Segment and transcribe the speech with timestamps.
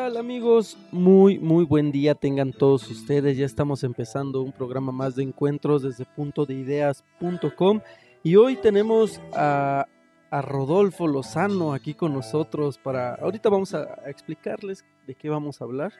[0.00, 0.78] tal amigos?
[0.92, 3.36] Muy, muy buen día tengan todos ustedes.
[3.36, 7.82] Ya estamos empezando un programa más de encuentros desde punto de ideas.com
[8.22, 9.84] y hoy tenemos a,
[10.30, 13.16] a, Rodolfo Lozano aquí con nosotros para...
[13.16, 15.92] Ahorita vamos a, a explicarles de qué vamos a hablar,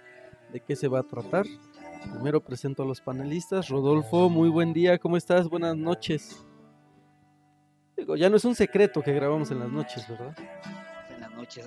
[0.51, 1.45] de qué se va a tratar.
[2.15, 3.69] Primero presento a los panelistas.
[3.69, 5.47] Rodolfo, muy buen día, ¿cómo estás?
[5.47, 6.43] Buenas noches.
[7.99, 10.35] Digo, ya no es un secreto que grabamos en las noches, ¿verdad?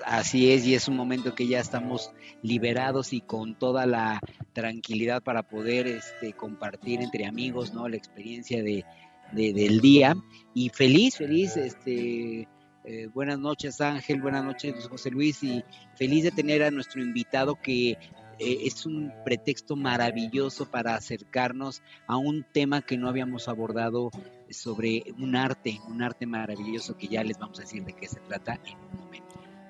[0.05, 4.19] Así es, y es un momento que ya estamos liberados y con toda la
[4.53, 7.87] tranquilidad para poder este, compartir entre amigos, ¿no?
[7.87, 8.85] La experiencia de,
[9.31, 10.15] del día.
[10.53, 12.47] Y feliz, feliz, este,
[12.85, 15.63] eh, buenas noches Ángel, buenas noches José Luis, y
[15.95, 17.97] feliz de tener a nuestro invitado que eh,
[18.39, 24.11] es un pretexto maravilloso para acercarnos a un tema que no habíamos abordado
[24.49, 28.19] sobre un arte, un arte maravilloso que ya les vamos a decir de qué se
[28.21, 29.22] trata en un momento.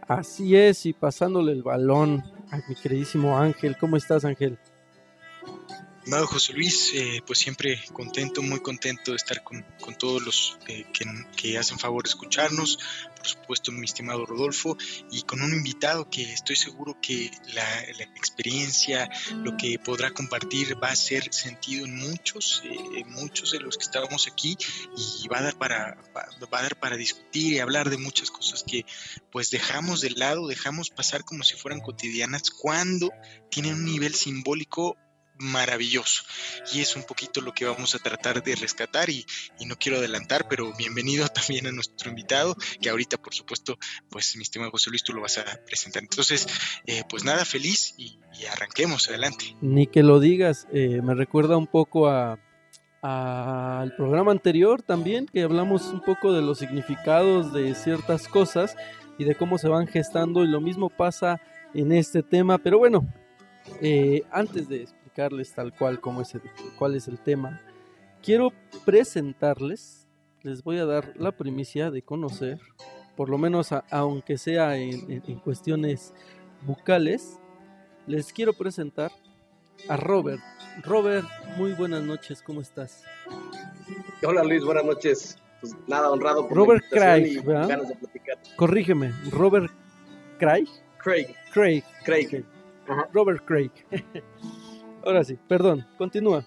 [0.08, 3.78] Así es, y pasándole el balón a mi queridísimo Ángel.
[3.80, 4.58] ¿Cómo estás, Ángel?
[6.06, 9.66] Amado José Luis, eh, pues siempre contento, muy contento de estar con,
[9.98, 10.86] todos los que,
[11.38, 12.78] que, hacen favor de escucharnos,
[13.16, 14.78] por supuesto mi estimado Rodolfo,
[15.12, 17.84] y con un invitado que estoy seguro que la,
[18.18, 19.10] experiencia,
[19.46, 23.86] lo que podrá compartir va a ser sentido en muchos, eh, muchos de los que
[23.86, 24.58] estábamos aquí,
[25.24, 28.66] y va a dar para, va a dar para discutir y hablar de muchas cosas
[28.68, 28.86] que
[29.32, 33.10] pues dejamos de lado, dejamos pasar como si fueran cotidianas cuando
[33.50, 34.98] tienen un nivel simbólico
[35.44, 36.24] maravilloso.
[36.74, 39.26] Y es un poquito lo que vamos a tratar de rescatar y,
[39.66, 43.78] no quiero adelantar, pero bienvenido también a nuestro invitado, que ahorita por supuesto,
[44.10, 46.04] pues mi estimado José Luis, tú lo vas a presentar.
[46.04, 46.48] Entonces,
[46.86, 48.20] eh, pues nada, feliz y,
[48.52, 49.56] arranquemos, adelante.
[49.62, 52.40] Ni que lo digas, eh, me recuerda un poco a
[53.04, 58.78] al programa anterior también, que hablamos un poco de los significados de ciertas cosas
[59.18, 61.42] y de cómo se van gestando y lo mismo pasa
[61.74, 63.06] en este tema, pero bueno,
[63.82, 66.42] eh, antes de tal cual como es el,
[66.78, 67.62] cuál es el tema,
[68.22, 68.52] quiero
[68.86, 70.08] presentarles,
[70.42, 72.60] les voy a dar la primicia de conocer,
[73.16, 76.14] por lo menos aunque sea en, cuestiones
[76.66, 77.40] bucales,
[78.08, 79.12] les quiero presentar
[79.88, 80.42] a Robert.
[80.84, 83.04] Robert, muy buenas noches, ¿cómo estás?
[84.26, 85.38] Hola Luis, buenas noches.
[85.62, 87.42] Pues nada, honrado por Robert Craig,
[88.58, 89.72] Corrígeme, Robert
[90.38, 90.68] Craig.
[90.98, 91.28] Craig.
[91.54, 91.84] Craig.
[92.04, 92.46] Craig.
[93.14, 93.72] Robert Craig.
[95.06, 96.46] Ahora sí, perdón, continúa.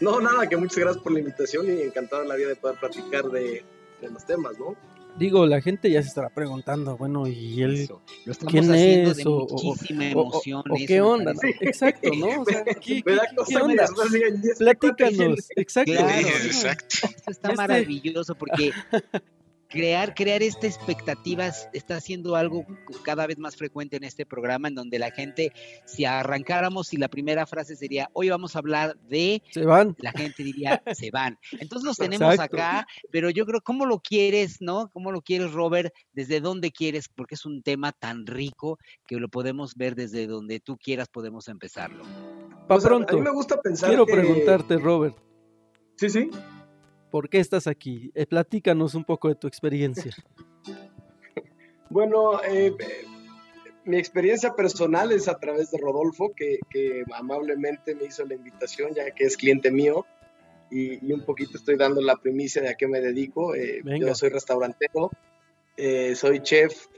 [0.00, 2.78] No, nada, que muchas gracias por la invitación y encantado en la vida de poder
[2.78, 3.64] platicar de,
[4.02, 4.76] los temas, ¿no?
[5.16, 7.88] Digo, la gente ya se estará preguntando, bueno, ¿y él
[8.48, 9.24] quién es?
[9.24, 9.46] o,
[9.88, 11.32] emoción, qué onda?
[11.60, 12.42] Exacto, ¿no?
[12.42, 13.86] O sea, ¿qué, qué, onda?
[14.58, 15.92] Platícanos, exacto.
[15.92, 16.86] Claro, exacto.
[17.02, 18.72] Esto está este maravilloso porque
[19.74, 22.64] crear, crear esta expectativa está siendo algo
[23.02, 25.52] cada vez más frecuente en este programa, en donde la gente,
[25.84, 29.42] si arrancáramos y la primera frase sería, hoy vamos a hablar de...
[29.50, 29.96] Se van.
[29.98, 31.38] La gente diría, se van.
[31.58, 34.90] Entonces los tenemos acá, pero yo creo, ¿cómo lo quieres, no?
[34.92, 35.92] ¿Cómo lo quieres, Robert?
[36.12, 37.08] ¿Desde dónde quieres?
[37.08, 41.48] Porque es un tema tan rico que lo podemos ver desde donde tú quieras, podemos
[41.48, 42.04] empezarlo.
[42.68, 43.12] Para pronto.
[43.12, 45.16] A mí me gusta pensar Quiero preguntarte, Robert.
[45.96, 46.30] Sí, sí.
[47.14, 48.10] ¿Por qué estás aquí?
[48.16, 50.12] Eh, platícanos un poco de tu experiencia.
[51.88, 52.74] bueno, eh,
[53.84, 56.58] mi experiencia personal es a través de Rodolfo, que,
[57.14, 60.04] amablemente me hizo la invitación, ya que es cliente mío,
[60.72, 63.54] y, un poquito estoy dando la primicia de a qué me dedico.
[63.54, 65.12] Eh, yo soy restaurantero,
[66.16, 66.88] soy chef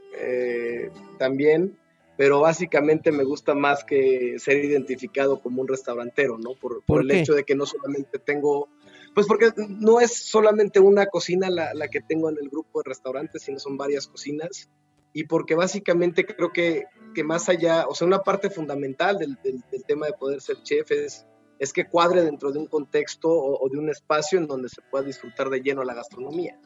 [1.18, 1.76] también,
[2.16, 6.54] pero básicamente me gusta más que ser identificado como un restaurantero, ¿no?
[6.54, 8.70] Por, por, el hecho de que no solamente tengo
[9.16, 13.44] pues porque no es solamente una cocina la, que tengo en el grupo de restaurantes,
[13.44, 14.68] sino son varias cocinas.
[15.14, 16.84] Y porque básicamente creo que,
[17.14, 19.38] que más allá, o sea, una parte fundamental del,
[19.86, 21.24] tema de poder ser chef es,
[21.72, 25.48] que cuadre dentro de un contexto o, de un espacio en donde se pueda disfrutar
[25.48, 26.60] de lleno la gastronomía.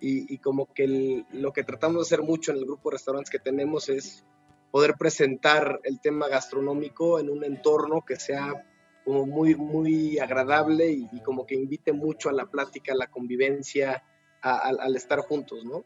[0.00, 3.38] Y, como que lo que tratamos de hacer mucho en el grupo de restaurantes que
[3.38, 4.24] tenemos es
[4.72, 8.66] poder presentar el tema gastronómico en un entorno que sea
[9.04, 14.02] como muy, muy agradable y, como que invite mucho a la plática, a la convivencia,
[14.40, 15.84] al estar juntos, ¿no?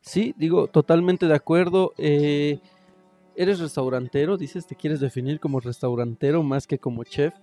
[0.00, 1.92] Sí, digo, totalmente de acuerdo.
[1.98, 2.60] Eh,
[3.36, 7.34] eres restaurantero, dices, te quieres definir como restaurantero más que como chef.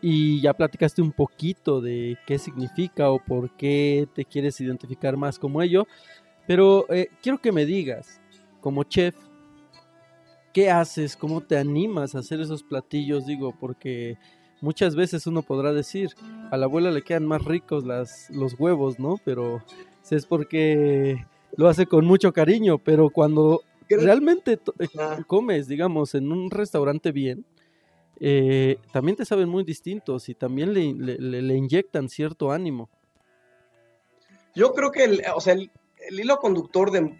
[0.00, 5.38] Y ya platicaste un poquito de qué significa o por qué te quieres identificar más
[5.38, 5.86] como ello.
[6.46, 8.20] Pero eh, quiero que me digas,
[8.60, 9.16] como chef,
[10.58, 11.16] ¿qué haces?
[11.16, 13.26] ¿Cómo te animas a hacer esos platillos?
[13.26, 14.18] Digo, porque
[14.60, 16.16] muchas veces uno podrá decir,
[16.50, 19.20] a la abuela le quedan más ricos las, los huevos, ¿no?
[19.24, 19.62] Pero
[20.10, 21.24] es porque
[21.56, 24.88] lo hace con mucho cariño, pero cuando realmente eh,
[25.28, 27.44] comes, digamos, en un restaurante bien,
[28.18, 32.90] eh, también te saben muy distintos y también le, le, inyectan cierto ánimo.
[34.56, 35.70] Yo creo que el, o sea, el,
[36.10, 37.14] hilo conductor de,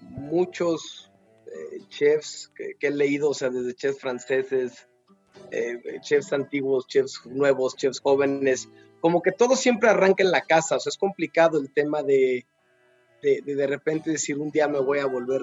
[0.00, 1.12] muchos
[1.46, 4.88] eh, chefs que, he leído, o sea, desde chefs franceses,
[5.50, 8.68] eh, chefs antiguos, chefs nuevos, chefs jóvenes,
[9.00, 12.46] como que todo siempre arranca en la casa, o sea, es complicado el tema de
[13.22, 15.42] de, de, repente decir un día me voy a volver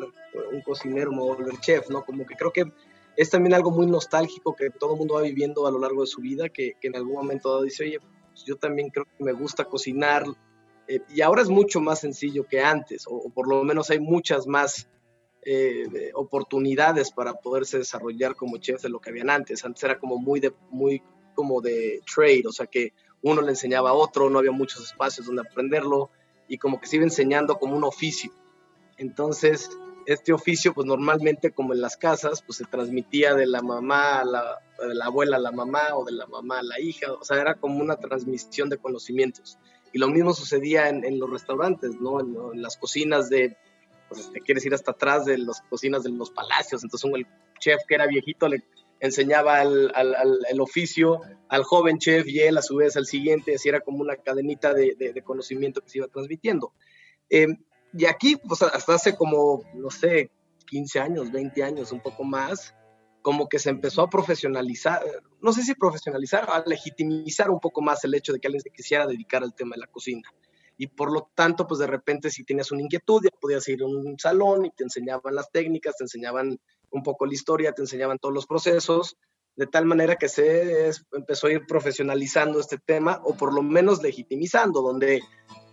[0.52, 2.06] un cocinero, me voy a volver chef, ¿no?
[2.06, 2.72] Como que creo que
[3.16, 6.08] es también algo muy nostálgico que todo el mundo va viviendo a lo largo de
[6.08, 9.66] su vida, que, en algún momento dice, oye, pues yo también creo que me gusta
[9.66, 10.24] cocinar,
[10.88, 14.48] eh, y ahora es mucho más sencillo que antes, o, por lo menos hay muchas
[14.48, 14.88] más
[15.46, 19.64] eh, oportunidades para poderse desarrollar como chef de lo que habían antes.
[19.66, 21.02] Antes era como muy de, muy
[21.36, 25.26] como de trade, o sea que uno le enseñaba a otro, no había muchos espacios
[25.26, 26.10] donde aprenderlo,
[26.48, 28.32] y como que se iba enseñando como un oficio.
[28.98, 29.70] Entonces,
[30.06, 34.26] este oficio, pues normalmente como en las casas, pues se transmitía de la mamá a
[34.26, 37.24] la, de la abuela a la mamá o de la mamá a la hija, o
[37.24, 39.58] sea, era como una transmisión de conocimientos.
[39.94, 42.20] Y lo mismo sucedía en, los restaurantes, ¿no?
[42.20, 43.56] En, las cocinas de,
[44.14, 47.28] pues te quieres ir hasta atrás de las cocinas de los palacios, entonces el
[47.60, 48.64] chef que era viejito le
[49.00, 49.92] enseñaba al,
[50.50, 54.00] el oficio al joven chef y él a su vez al siguiente, así era como
[54.00, 56.74] una cadenita de, de, conocimiento que se iba transmitiendo.
[57.30, 57.48] Eh,
[57.94, 60.32] y aquí, pues hasta hace como, no sé,
[60.68, 62.74] 15 años, 20 años, un poco más,
[63.22, 65.02] como que se empezó a profesionalizar,
[65.42, 68.70] no sé si profesionalizar, a legitimizar un poco más el hecho de que alguien se
[68.70, 70.30] quisiera dedicar al tema de la cocina.
[70.84, 73.86] Y por lo tanto, pues de repente si tenías una inquietud, ya podías ir a
[73.86, 76.60] un salón y te enseñaban las técnicas, te enseñaban
[76.90, 79.16] un poco la historia, te enseñaban todos los procesos,
[79.56, 84.04] de tal manera que se empezó a ir profesionalizando este tema, o por lo menos
[84.04, 85.22] legitimizando, donde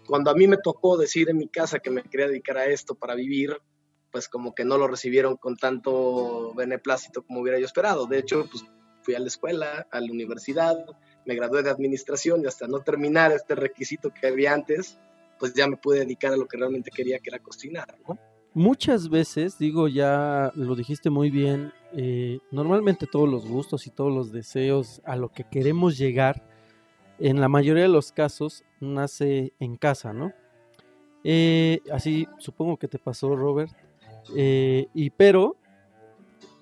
[0.06, 2.94] cuando a mí me tocó decir en mi casa que me quería dedicar a esto
[2.94, 3.56] para vivir,
[4.12, 8.06] pues como que no lo recibieron con tanto beneplácito como hubiera yo esperado.
[8.06, 8.64] De hecho, pues
[9.02, 10.76] fui a la escuela, a la universidad,
[11.26, 14.98] me gradué de administración y hasta no terminar este requisito que había antes,
[15.38, 17.86] pues ya me pude dedicar a lo que realmente quería, que era cocinar,
[18.52, 24.12] Muchas veces, digo, ya lo dijiste muy bien, eh, normalmente todos los gustos y todos
[24.12, 26.44] los deseos a lo que queremos llegar
[27.20, 30.32] en la mayoría de los casos nace en casa, ¿no?
[31.22, 33.72] Eh, así supongo que te pasó, Robert.
[34.34, 35.56] Eh, y pero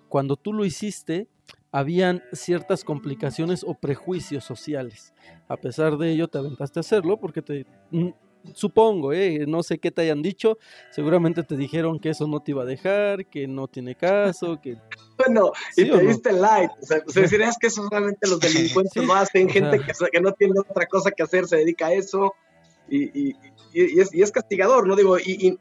[0.08, 1.28] cuando tú lo hiciste,
[1.70, 5.12] habían ciertas complicaciones o prejuicios sociales.
[5.48, 8.10] A pesar de ello, te aventaste a hacerlo porque te mm,
[8.54, 10.58] supongo, eh, no sé qué te hayan dicho,
[10.90, 14.76] seguramente te dijeron que eso no te iba a dejar, que no tiene caso, que...
[15.18, 19.48] Bueno, y te diste light, o sea, es que eso solamente los delincuentes no hacen,
[19.48, 22.34] gente que, no tiene otra cosa que hacer se dedica a eso,
[22.88, 23.34] y,
[23.74, 24.94] es, castigador, ¿no?
[24.94, 25.58] Digo, y,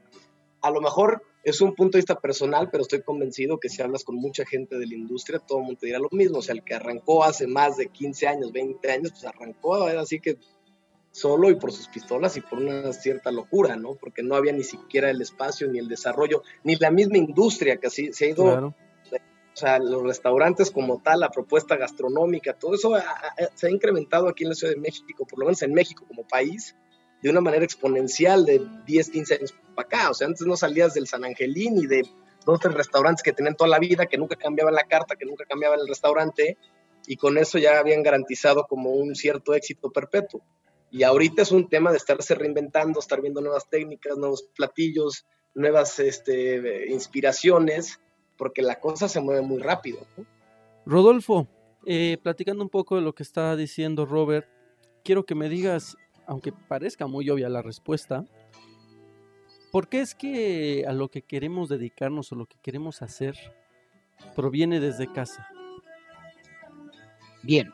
[0.61, 4.03] a lo mejor es un punto de vista personal, pero estoy convencido que si hablas
[4.03, 6.55] con mucha gente de la industria, todo el mundo te dirá lo mismo, o sea,
[6.55, 10.37] el que arrancó hace más de 15 años, 20 años, pues arrancó, así que
[11.11, 13.95] solo y por sus pistolas y por una cierta locura, ¿no?
[13.95, 17.87] Porque no había ni siquiera el espacio, ni el desarrollo, ni la misma industria que
[17.87, 18.73] así se ha ido, o
[19.53, 22.93] sea, los restaurantes como tal, la propuesta gastronómica, todo eso
[23.55, 26.27] se ha incrementado aquí en la Ciudad de México, por lo menos en México como
[26.27, 26.75] país,
[27.21, 30.09] de una manera exponencial de 10, 15 años para acá.
[30.11, 32.03] O sea, antes no salías del San Angelín y de
[32.45, 35.45] dos, tres restaurantes que tenían toda la vida, que nunca cambiaban la carta, que nunca
[35.45, 36.57] cambiaban el restaurante,
[37.05, 40.41] y con eso ya habían garantizado como un cierto éxito perpetuo.
[40.89, 45.99] Y ahorita es un tema de estarse reinventando, estar viendo nuevas técnicas, nuevos platillos, nuevas
[45.99, 47.99] este, inspiraciones,
[48.37, 49.99] porque la cosa se mueve muy rápido.
[50.85, 51.47] Rodolfo,
[51.85, 54.47] eh, platicando un poco de lo que está diciendo Robert,
[55.03, 55.97] quiero que me digas,
[56.27, 58.25] aunque parezca muy obvia la respuesta,
[59.71, 63.35] ¿por qué es que a lo que queremos dedicarnos o lo que queremos hacer
[64.35, 65.47] proviene desde casa?
[67.43, 67.73] Bien,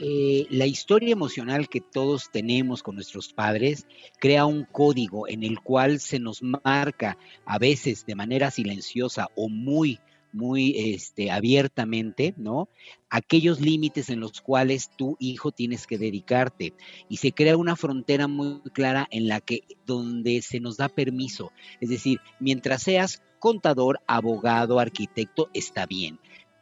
[0.00, 3.86] eh, la historia emocional que todos tenemos con nuestros padres
[4.18, 9.48] crea un código en el cual se nos marca a veces de manera silenciosa o
[9.48, 9.98] muy
[10.34, 12.68] muy este, abiertamente, ¿no?
[13.08, 16.74] Aquellos límites en los cuales tu hijo tienes que dedicarte.
[17.08, 21.52] Y se crea una frontera muy clara en la que, donde se nos da permiso.
[21.80, 26.18] Es decir, mientras seas contador, abogado, arquitecto, está bien.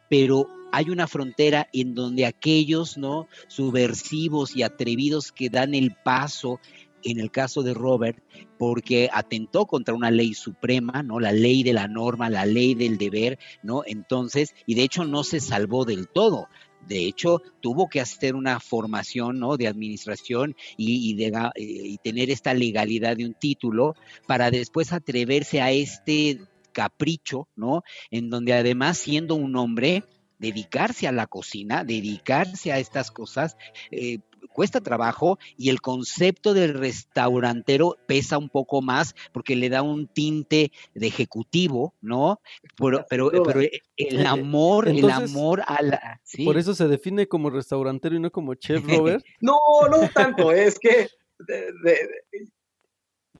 [0.09, 3.27] Pero hay una frontera en donde aquellos, ¿no?
[3.47, 6.59] Subversivos y atrevidos que dan el paso,
[7.03, 8.17] en el caso de Robert,
[8.57, 11.19] porque atentó contra una ley suprema, ¿no?
[11.19, 13.83] La ley de la norma, la ley del deber, ¿no?
[13.85, 16.47] Entonces, y de hecho no se salvó del todo.
[16.87, 19.55] De hecho, tuvo que hacer una formación ¿no?
[19.55, 23.95] de administración y, de, y tener esta legalidad de un título
[24.27, 26.41] para después atreverse a este
[26.73, 27.83] capricho, ¿no?
[28.11, 30.03] En donde además siendo un hombre,
[30.39, 33.55] dedicarse a la cocina, dedicarse a estas cosas,
[33.91, 34.19] eh,
[34.51, 40.07] cuesta trabajo y el concepto del restaurantero pesa un poco más porque le da un
[40.07, 42.41] tinte de ejecutivo, ¿no?
[42.77, 43.61] Pero, pero, pero
[43.97, 46.21] el amor, el amor a la...
[46.43, 49.23] Por eso se define como restaurantero y no como chef, Robert.
[49.41, 49.57] no,
[49.89, 51.07] no tanto, es que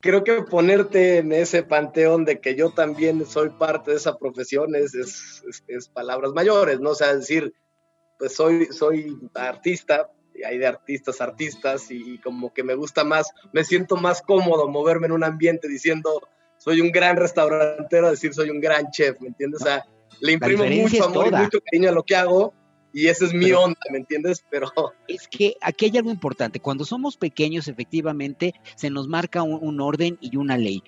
[0.03, 4.75] creo que ponerte en ese panteón de que yo también soy parte de esa profesión
[4.75, 4.93] es,
[5.67, 6.91] es, palabras mayores, ¿no?
[6.91, 7.53] O sea, decir,
[8.19, 10.11] pues soy, soy artista,
[10.45, 15.07] hay de artistas artistas, y, como que me gusta más, me siento más cómodo moverme
[15.07, 16.21] en un ambiente diciendo
[16.57, 19.61] soy un gran restaurantero, decir soy un gran chef, ¿me entiendes?
[19.61, 19.85] O sea,
[20.21, 22.53] le imprimo mucho amor y mucho cariño a lo que hago
[22.93, 24.45] y esa es mi onda, ¿me entiendes?
[24.51, 24.71] Pero...
[25.07, 26.59] Es que aquí hay algo importante.
[26.59, 30.83] Cuando somos pequeños, efectivamente, se nos marca un, orden y una ley.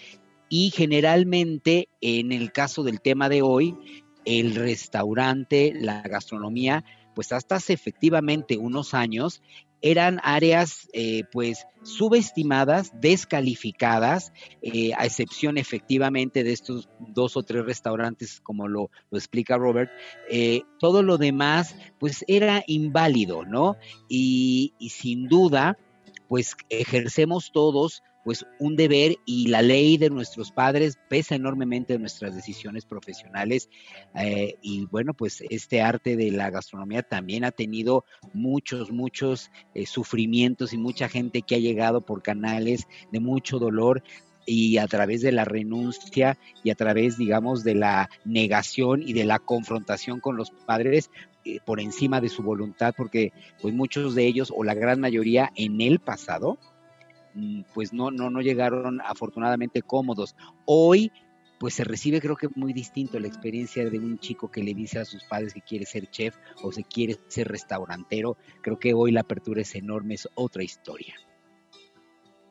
[0.48, 3.76] Y generalmente, en el caso del tema de hoy,
[4.24, 6.86] el restaurante, la gastronomía,
[7.16, 9.42] pues hasta hace efectivamente unos años
[9.82, 17.66] eran áreas eh, pues subestimadas, descalificadas, eh, a excepción efectivamente de estos dos o tres
[17.66, 19.92] restaurantes, como lo, explica Robert,
[20.30, 23.78] eh, todo lo demás pues era inválido, ¿no?
[24.10, 25.78] y sin duda,
[26.28, 32.02] pues ejercemos todos pues un deber y la ley de nuestros padres pesa enormemente en
[32.02, 33.70] nuestras decisiones profesionales
[34.16, 38.04] eh, y bueno, pues este arte de la gastronomía también ha tenido
[38.34, 44.02] muchos, muchos eh, sufrimientos y mucha gente que ha llegado por canales de mucho dolor
[44.48, 49.26] y a través de la renuncia y a través, digamos, de la negación y de
[49.26, 51.12] la confrontación con los padres
[51.44, 55.52] eh, por encima de su voluntad, porque pues muchos de ellos o la gran mayoría
[55.56, 56.58] en el pasado
[57.74, 60.36] pues no, no, no llegaron afortunadamente cómodos.
[60.66, 61.12] Hoy
[61.60, 65.00] pues se recibe creo que muy distinto la experiencia de un chico que le dice
[65.00, 68.38] a sus padres que quiere ser chef o se quiere ser restaurantero.
[68.62, 71.16] Creo que hoy la apertura es enorme, es otra historia.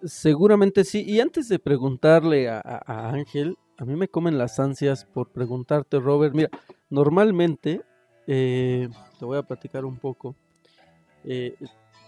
[0.03, 1.03] Seguramente sí.
[1.07, 6.35] Y antes de preguntarle a, Ángel, a mí me comen las ansias por preguntarte, Robert.
[6.35, 6.51] Mira,
[6.91, 7.83] normalmente,
[8.27, 8.89] eh,
[9.19, 10.37] te voy a platicar un poco,
[11.25, 11.57] eh,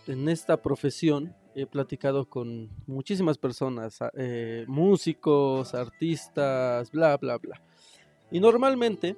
[0.07, 7.63] en esta profesión he platicado con muchísimas personas, eh, músicos, artistas, bla, bla, bla.
[8.31, 9.17] Y normalmente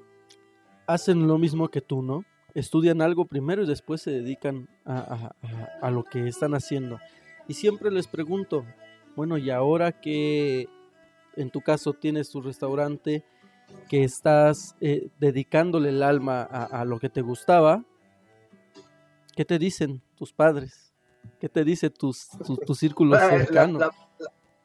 [0.87, 2.25] hacen lo mismo que tú, ¿no?
[2.55, 7.01] Estudian algo primero y después se dedican a, lo que están haciendo.
[7.49, 8.65] Y siempre les pregunto,
[9.17, 10.69] bueno, y ahora que
[11.35, 13.25] en tu caso tienes tu restaurante,
[13.89, 17.85] que estás eh, dedicándole el alma a lo que te gustaba,
[19.35, 20.88] ¿qué te dicen tus padres?
[21.41, 22.15] ¿Qué te dice tu,
[22.67, 23.91] tu, círculo cercano?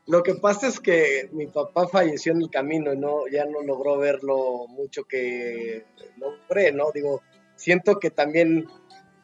[0.06, 3.62] lo que pasa es que mi papá falleció en el camino y no, ya no
[3.62, 5.86] logró ver lo mucho que
[6.18, 6.92] logré, ¿no?
[6.94, 7.22] Digo,
[7.56, 8.68] siento que también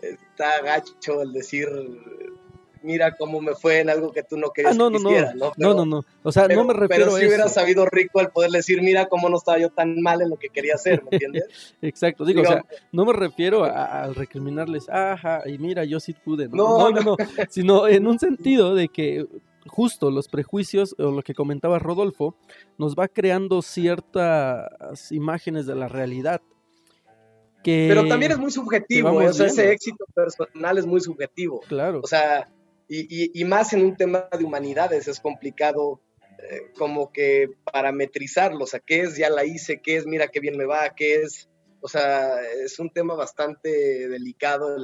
[0.01, 1.67] está gacho el decir
[2.81, 5.51] mira cómo me fue en algo que tú no querías ah, no, que no, no.
[5.57, 6.05] no, no, no.
[6.23, 9.29] O sea, no me refiero pero si hubiera sabido rico el poder decir, mira cómo
[9.29, 11.45] no estaba yo tan mal en lo que quería hacer, ¿me entiendes?
[11.81, 12.25] Exacto.
[12.25, 16.47] Digo, o sea, no me refiero a, recriminarles, ajá, y mira, yo sí pude.
[16.49, 17.17] No, no, no,
[17.49, 19.27] sino en un sentido de que
[19.67, 22.35] justo los prejuicios o lo que comentaba Rodolfo
[22.77, 26.41] nos va creando ciertas imágenes de la realidad.
[27.63, 31.59] Que, Pero también es muy subjetivo, o sea, ese éxito personal es muy subjetivo.
[31.67, 31.99] Claro.
[32.01, 32.47] O sea,
[32.89, 36.01] y, más en un tema de humanidades es complicado
[36.39, 40.39] eh, como que parametrizarlo, o sea, qué es, ya la hice, qué es, mira qué
[40.39, 41.47] bien me va, qué es,
[41.81, 44.75] o sea, es un tema bastante delicado.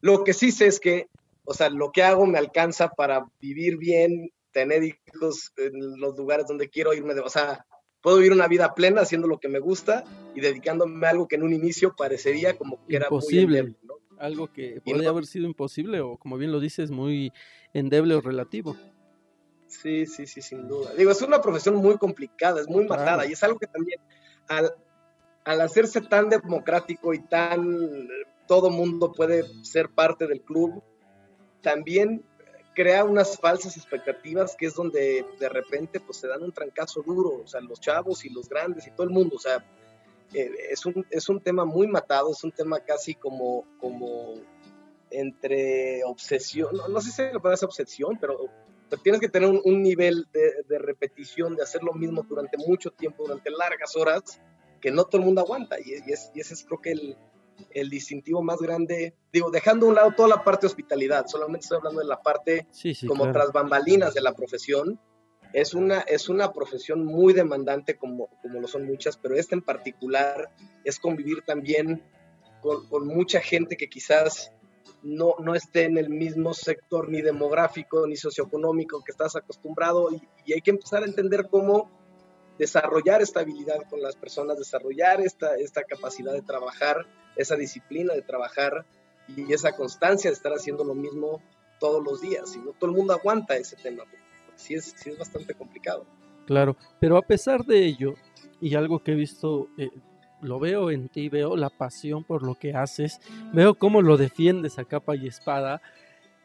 [0.00, 1.06] Lo que sí sé es que,
[1.44, 6.46] o sea, lo que hago me alcanza para vivir bien, tener hijos en los lugares
[6.46, 7.64] donde quiero irme, de, o sea,
[8.02, 11.36] puedo vivir una vida plena haciendo lo que me gusta y dedicándome a algo que
[11.36, 13.74] en un inicio parecería como que era posible
[14.20, 17.32] algo que podría haber sido imposible o como bien lo dices, muy
[17.72, 18.76] endeble o relativo.
[19.66, 20.94] Sí, sí, sí, sin duda.
[20.94, 24.00] Digo, es una profesión muy complicada, es muy matada y es algo que también
[24.48, 24.72] al,
[25.44, 28.08] al hacerse tan democrático y tan
[28.46, 30.82] todo mundo puede ser parte del club,
[31.60, 32.24] también
[32.74, 37.42] crea unas falsas expectativas que es donde de repente pues se dan un trancazo duro,
[37.44, 39.64] o sea, los chavos y los grandes y todo el mundo, o sea,
[40.34, 44.34] eh, es, un, es un tema muy matado, es un tema casi como, como
[45.10, 48.38] entre obsesión, no, sé si le parece obsesión, pero,
[49.02, 53.50] tienes que tener un, nivel de, repetición, de hacer lo mismo durante mucho tiempo, durante
[53.50, 54.40] largas horas,
[54.80, 55.76] que no todo el mundo aguanta.
[55.78, 57.16] Y, y, ese es creo que el,
[57.70, 61.64] el, distintivo más grande, digo, dejando a un lado toda la parte de hospitalidad, solamente
[61.64, 62.66] estoy hablando de la parte
[63.06, 64.98] como tras bambalinas de la profesión,
[65.52, 69.62] es una, es una profesión muy demandante como, como lo son muchas, pero esta en
[69.62, 70.50] particular
[70.84, 72.02] es convivir también
[72.60, 74.52] con, con mucha gente que quizás
[75.02, 80.20] no, no esté en el mismo sector ni demográfico ni socioeconómico que estás acostumbrado y,
[80.44, 81.90] y hay que empezar a entender cómo
[82.58, 88.22] desarrollar esta habilidad con las personas, desarrollar esta, esta capacidad de trabajar, esa disciplina de
[88.22, 88.84] trabajar
[89.28, 91.40] y esa constancia de estar haciendo lo mismo
[91.78, 92.54] todos los días.
[92.56, 94.04] Y no todo el mundo aguanta ese tema,
[94.58, 96.04] sí es, sí es bastante complicado.
[96.46, 98.14] Claro, pero a pesar de ello,
[98.60, 99.90] y algo que he visto, eh,
[100.40, 103.20] lo veo en ti, veo la pasión por lo que haces,
[103.52, 105.80] veo cómo lo defiendes a capa y espada,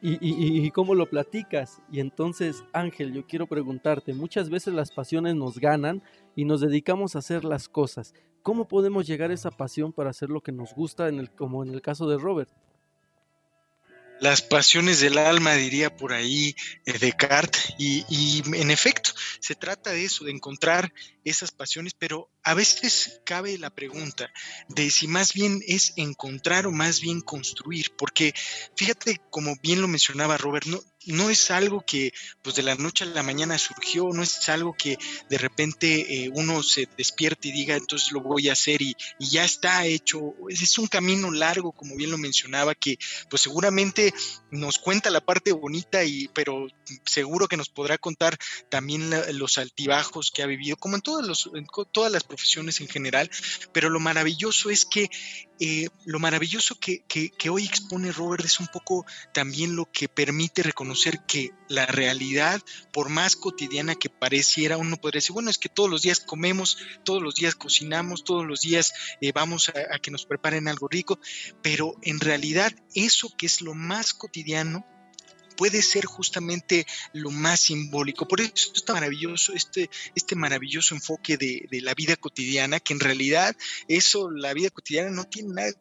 [0.06, 1.82] y, cómo lo platicas.
[1.90, 6.04] Y entonces, Ángel, yo quiero preguntarte, muchas veces las pasiones nos ganan
[6.36, 8.14] y nos dedicamos a hacer las cosas.
[8.42, 11.64] ¿Cómo podemos llegar a esa pasión para hacer lo que nos gusta, en el, como
[11.64, 12.50] en el caso de Robert?
[14.24, 19.12] Las pasiones del alma, diría por ahí eh, Descartes, y, y, en efecto,
[19.42, 20.94] se trata de eso, de encontrar
[21.26, 24.32] esas pasiones, pero a veces cabe la pregunta
[24.68, 28.34] de si más bien es encontrar o más bien construir, porque
[28.76, 33.04] fíjate, como bien lo mencionaba Robert, no, no es algo que pues de la noche
[33.04, 34.98] a la mañana surgió, no es algo que
[35.30, 39.30] de repente eh, uno se despierte y diga entonces lo voy a hacer y, y,
[39.30, 40.34] ya está hecho.
[40.50, 42.98] Es un camino largo, como bien lo mencionaba, que
[43.30, 44.14] pues seguramente
[44.52, 46.68] nos cuenta la parte bonita, y, pero
[47.06, 48.38] seguro que nos podrá contar
[48.70, 52.82] también la, los altibajos que ha vivido, como en, todos los, en todas las profesiones
[52.82, 53.30] en general,
[53.72, 55.10] pero lo maravilloso es que
[55.60, 60.64] eh, lo maravilloso que, que, hoy expone Robert es un poco también lo que permite
[60.64, 62.60] reconocer que la realidad,
[62.92, 66.80] por más cotidiana que pareciera, uno podría decir, bueno, es que todos los días comemos,
[67.06, 71.20] todos los días cocinamos, todos los días eh, vamos a que nos preparen algo rico,
[71.62, 74.86] pero en realidad eso que es lo más cotidiano,
[75.56, 78.28] puede ser justamente lo más simbólico.
[78.28, 83.00] Por eso está maravilloso, este, este maravilloso enfoque de, de, la vida cotidiana, que en
[83.00, 83.56] realidad
[83.88, 85.74] eso, la vida cotidiana no tiene nada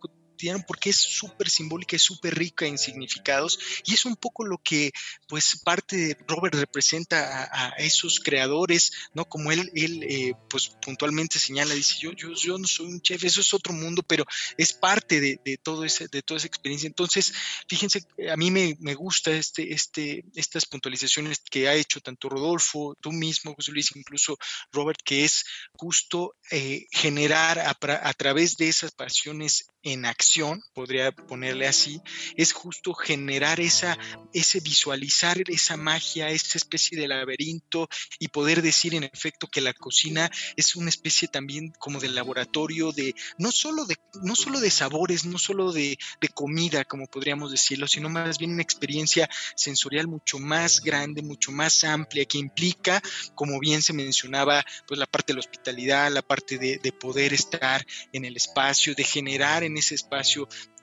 [0.67, 4.93] porque es súper simbólica, es súper rica en significados y es un poco lo que
[5.29, 9.25] pues parte de Robert representa a, a esos creadores, ¿no?
[9.25, 13.25] Como él, él eh, pues puntualmente señala, dice, yo, yo, yo no soy un chef,
[13.25, 14.25] eso es otro mundo, pero
[14.57, 16.87] es parte de, de, todo ese, de toda esa experiencia.
[16.87, 17.33] Entonces,
[17.69, 22.97] fíjense, a mí me, me gusta este, este, estas puntualizaciones que ha hecho tanto Rodolfo,
[23.01, 24.39] tú mismo, José Luis, incluso
[24.73, 30.32] Robert, que es justo eh, generar a, a través de esas pasiones en acción,
[30.73, 32.01] podría ponerle así,
[32.37, 33.99] es justo generar esa,
[34.33, 39.75] ese visualizar esa magia, esa especie de laberinto y poder decir en efecto que la
[39.75, 44.71] cocina es una especie también como de laboratorio de, no solo de, no solo de
[44.71, 50.09] sabores, no solo de, de comida, como podríamos decirlo, sino más bien una experiencia sensorial
[50.09, 53.03] mucho más grande, mucho más amplia, que implica,
[53.35, 57.35] como bien se mencionaba, pues la parte de la hospitalidad, la parte de, de poder
[57.35, 60.12] estar en el espacio, de generar en ese espacio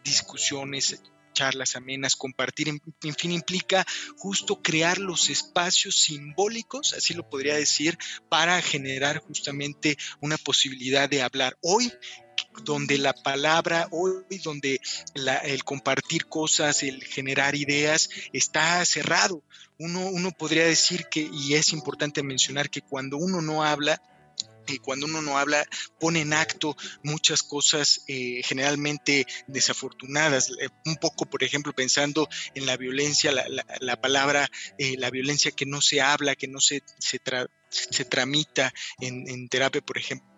[0.03, 1.01] discusiones,
[1.33, 2.81] charlas amenas, compartir, en,
[3.15, 3.85] fin, implica
[4.17, 11.21] justo crear los espacios simbólicos, así lo podría decir, para generar justamente una posibilidad de
[11.21, 11.57] hablar.
[11.61, 11.91] Hoy
[12.63, 14.81] donde la palabra, hoy donde
[15.43, 19.43] el compartir cosas, el generar ideas, está cerrado.
[19.77, 24.01] Uno, uno podría decir que, y es importante mencionar que cuando uno no habla,
[24.69, 25.65] y cuando uno no habla
[25.99, 30.51] pone en acto muchas cosas eh, generalmente desafortunadas.
[30.61, 35.09] Eh, un poco, por ejemplo, pensando en la violencia, la, la, la palabra, eh, la
[35.09, 39.81] violencia que no se habla, que no se, se, tra se tramita en, en terapia,
[39.81, 40.29] por ejemplo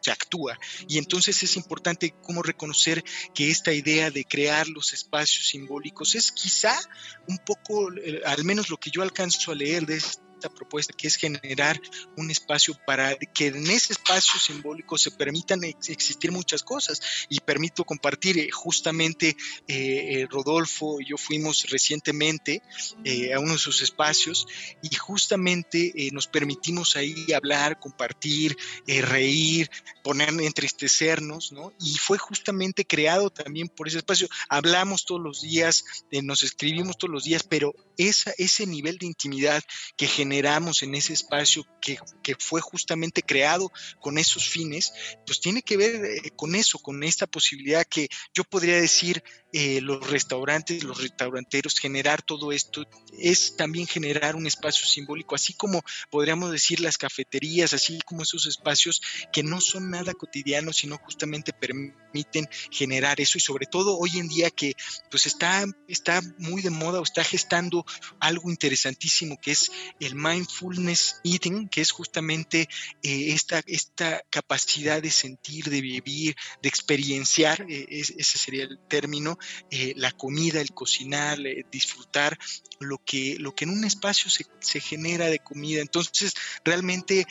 [0.00, 0.58] se actúa.
[0.86, 3.02] Y entonces es importante cómo reconocer
[3.34, 6.78] que esta idea de crear los espacios simbólicos es quizá
[7.26, 10.00] un poco, eh, al menos lo que yo alcanzo a leer de
[10.38, 11.80] esta propuesta, que es generar
[12.16, 17.00] un espacio para que en ese espacio simbólico se permitan ex existir muchas cosas.
[17.28, 22.62] Y permito compartir, eh, justamente eh, Rodolfo y yo fuimos recientemente
[23.04, 24.46] eh, a uno de sus espacios
[24.82, 29.70] y justamente eh, nos permitimos ahí hablar, compartir, eh, reír,
[30.02, 31.72] poner, entristecernos, ¿no?
[31.80, 34.28] Y fue justamente creado también por ese espacio.
[34.48, 39.06] Hablamos todos los días, eh, nos escribimos todos los días, pero esa, ese nivel de
[39.06, 39.62] intimidad
[39.96, 41.98] que generamos en ese espacio que,
[42.38, 44.92] fue justamente creado con esos fines,
[45.24, 49.80] pues tiene que ver eh, con eso, con esta posibilidad que yo podría decir eh,
[49.80, 52.84] los restaurantes, los restauranteros, generar todo esto
[53.18, 58.46] es también generar un espacio simbólico, así como podríamos decir las cafeterías, así como esos
[58.46, 59.00] espacios
[59.32, 64.28] que no son nada cotidianos, sino justamente permiten generar eso y sobre todo hoy en
[64.28, 64.74] día que
[65.10, 67.86] pues está, está muy de moda o está gestando
[68.20, 72.68] algo interesantísimo que es el mindfulness eating, que es justamente
[73.02, 79.37] eh, esta, esta capacidad de sentir, de vivir, de experienciar, eh, ese sería el término,
[79.70, 81.38] eh, la comida, el cocinar,
[81.70, 82.38] disfrutar
[82.80, 85.80] lo que, lo que en un espacio se, se genera de comida.
[85.80, 87.26] Entonces, realmente,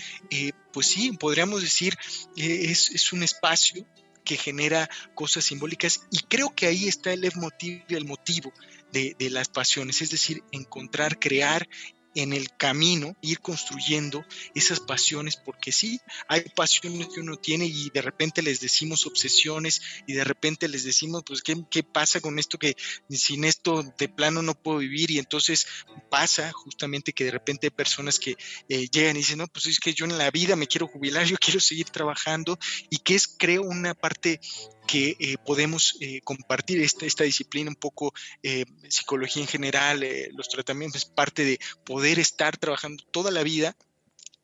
[0.74, 1.98] pues sí, podríamos decir,
[2.36, 3.86] es, es un espacio
[4.28, 8.52] que genera cosas simbólicas y creo que ahí está el motivo, el motivo
[8.92, 11.70] de, de, las pasiones, es decir, encontrar, crear
[12.18, 14.26] en el camino ir construyendo
[14.56, 19.82] esas pasiones, porque sí, hay pasiones que uno tiene y de repente les decimos obsesiones
[20.08, 22.76] y de repente les decimos, pues, ¿qué, qué pasa con esto que
[23.10, 25.12] sin esto de plano no puedo vivir?
[25.12, 25.68] Y entonces
[26.10, 28.36] pasa justamente que de repente hay personas que
[28.68, 31.26] eh, llegan y dicen, no, pues es que yo en la vida me quiero jubilar,
[31.28, 32.58] yo quiero seguir trabajando
[32.90, 34.40] y que es, creo, una parte
[34.88, 40.48] que eh, podemos eh, compartir esta, esta disciplina un poco eh, psicología en general, los
[40.48, 43.76] tratamientos, es parte de poder estar trabajando toda la vida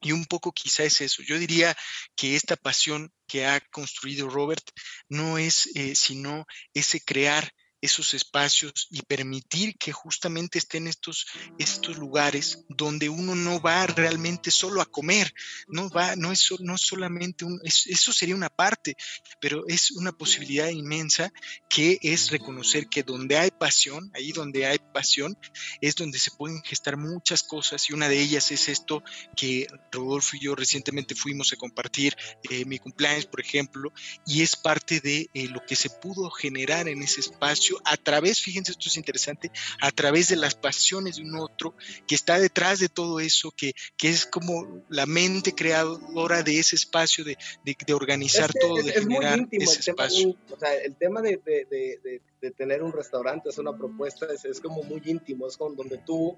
[0.02, 1.24] y un poco quizá es eso.
[1.24, 1.76] Yo diría
[2.16, 4.64] que esta pasión que ha construido Robert
[5.08, 7.54] no es sino ese crear
[7.84, 11.28] esos espacios y permitir que justamente estén estos,
[11.60, 15.34] estos lugares donde uno no va realmente solo a comer,
[15.68, 18.96] no va, no es, no solamente un, eso sería una parte,
[19.42, 21.34] pero es una posibilidad inmensa
[21.68, 25.38] que es reconocer que donde hay pasión, ahí donde hay pasión,
[25.82, 29.04] es donde se pueden gestar muchas cosas y una de ellas es esto
[29.36, 32.16] que Rodolfo y yo recientemente fuimos a compartir
[32.50, 33.92] eh, mi cumpleaños, por ejemplo,
[34.26, 38.42] y es parte de eh, lo que se pudo generar en ese espacio a través,
[38.42, 41.76] fíjense, esto es interesante, a través de las pasiones de un otro
[42.08, 46.76] que está detrás de todo eso, que, que es como la mente creadora de ese
[46.76, 50.36] espacio, de, de, organizar todo, de generar ese espacio.
[50.50, 52.22] o sea, el tema de, de,
[52.58, 56.38] tener un restaurante es una propuesta, es, es como muy íntimo, es con donde tú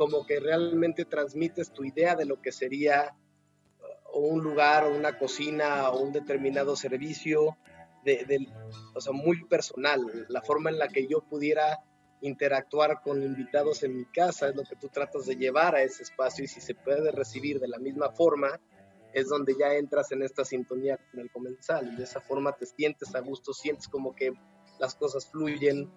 [0.00, 3.14] como que realmente transmites tu idea de lo que sería
[4.14, 7.58] uh, un lugar o una cocina o un determinado servicio
[8.04, 8.46] de,
[8.94, 10.00] o sea, muy personal.
[10.28, 11.80] La forma en la que yo pudiera
[12.22, 16.02] interactuar con invitados en mi casa es lo que tú tratas de llevar a ese
[16.02, 18.60] espacio y si se puede recibir de la misma forma,
[19.12, 22.66] es donde ya entras en esta sintonía con el comensal y de esa forma te
[22.66, 24.32] sientes a gusto, sientes como que
[24.78, 25.90] las cosas fluyen.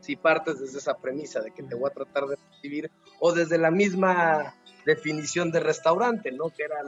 [0.00, 3.58] Si partes desde esa premisa de que te voy a tratar de recibir o desde
[3.58, 4.54] la misma
[4.86, 6.50] definición de restaurante, ¿no?
[6.50, 6.82] Que era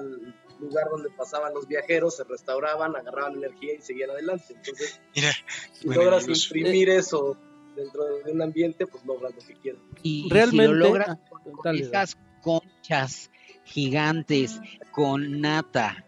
[0.61, 4.55] lugar donde pasaban los viajeros, se restauraban, agarraban energía y seguían adelante.
[4.55, 5.01] Entonces,
[5.73, 7.37] si logras imprimir eso
[7.75, 9.83] dentro de un ambiente, pues logras lo que quieras.
[10.03, 11.19] Y realmente si lo logras
[11.63, 13.31] con esas conchas
[13.65, 14.61] gigantes
[14.93, 16.05] con nata,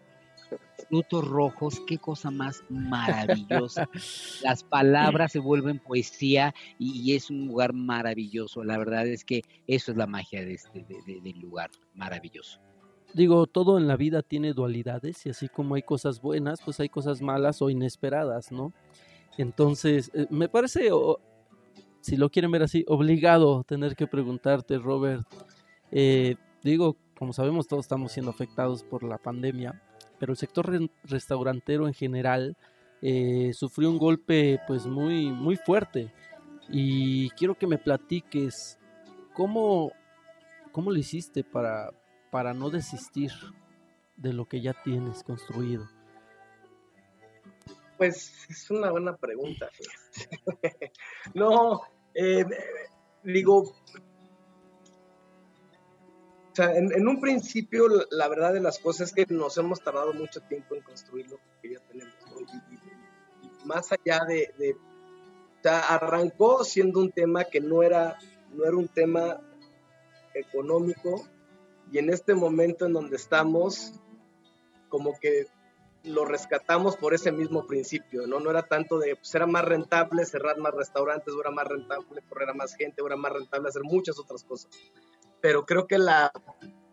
[0.89, 3.89] frutos rojos, qué cosa más maravillosa.
[4.43, 8.63] Las palabras se vuelven poesía y, es un lugar maravilloso.
[8.63, 12.59] La verdad es que eso es la magia de este del lugar, maravilloso.
[13.13, 16.89] Digo, todo en la vida tiene dualidades y así como hay cosas buenas, pues hay
[16.89, 18.73] cosas malas o inesperadas, ¿no?
[19.37, 20.89] Entonces, eh, me parece,
[22.01, 25.25] si lo quieren ver así, obligado tener que preguntarte, Robert.
[25.91, 29.79] Eh, digo, como sabemos, todos estamos siendo afectados por la pandemia
[30.23, 32.55] pero el sector restaurantero en general
[33.01, 36.13] eh, sufrió un golpe pues muy, muy fuerte.
[36.69, 38.79] Y quiero que me platiques
[39.33, 39.91] cómo,
[40.71, 41.91] cómo lo hiciste para,
[42.33, 43.31] para no desistir
[44.17, 45.87] de lo que ya tienes construido.
[47.95, 49.69] Pues es una buena pregunta.
[51.35, 51.83] no,
[52.15, 52.43] eh,
[53.21, 53.75] digo, o
[56.55, 60.41] sea, en, un principio, la verdad de las cosas es que nos hemos tardado mucho
[60.41, 62.15] tiempo en construir lo que ya tenemos.
[63.43, 64.75] Y, más allá de,
[65.63, 68.17] arrancó siendo un tema que no era,
[68.55, 69.39] no era un tema
[70.33, 71.27] económico
[71.93, 73.93] y en este momento en donde estamos,
[74.89, 75.47] como que
[76.03, 78.41] lo rescatamos por ese mismo principio, ¿no?
[78.41, 82.49] No era tanto de, pues era más rentable cerrar más restaurantes, era más rentable correr
[82.49, 84.69] a más gente, era más rentable hacer muchas otras cosas
[85.43, 86.31] pero creo que la,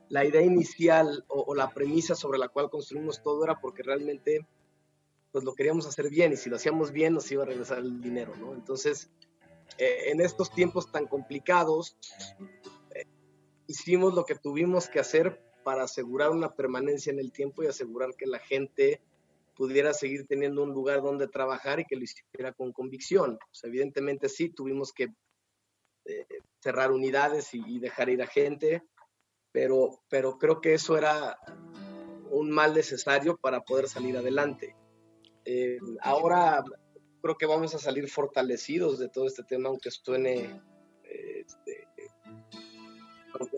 [0.08, 4.44] la idea inicial o, la premisa sobre la cual construimos todo era porque realmente
[5.30, 8.02] pues lo queríamos hacer bien y si lo hacíamos bien nos iba a regresar el
[8.02, 8.52] dinero, ¿no?
[8.52, 9.08] Entonces,
[9.78, 11.96] eh, en estos tiempos tan complicados,
[13.70, 18.16] hicimos lo que tuvimos que hacer para asegurar una permanencia en el tiempo y asegurar
[18.16, 19.00] que la gente
[19.54, 23.38] pudiera seguir teniendo un lugar donde trabajar y que lo hiciera con convicción.
[23.62, 25.08] evidentemente sí, tuvimos que
[26.04, 26.26] eh,
[26.58, 28.82] cerrar unidades y, dejar ir a gente,
[29.52, 31.38] pero, pero creo que eso era
[32.30, 34.74] un mal necesario para poder salir adelante.
[35.44, 36.64] Eh, ahora
[37.22, 40.60] creo que vamos a salir fortalecidos de todo este tema, aunque suene,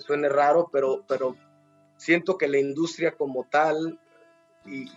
[0.02, 1.36] suene raro, pero, pero
[1.96, 3.98] siento que la industria como tal
[4.64, 4.88] y,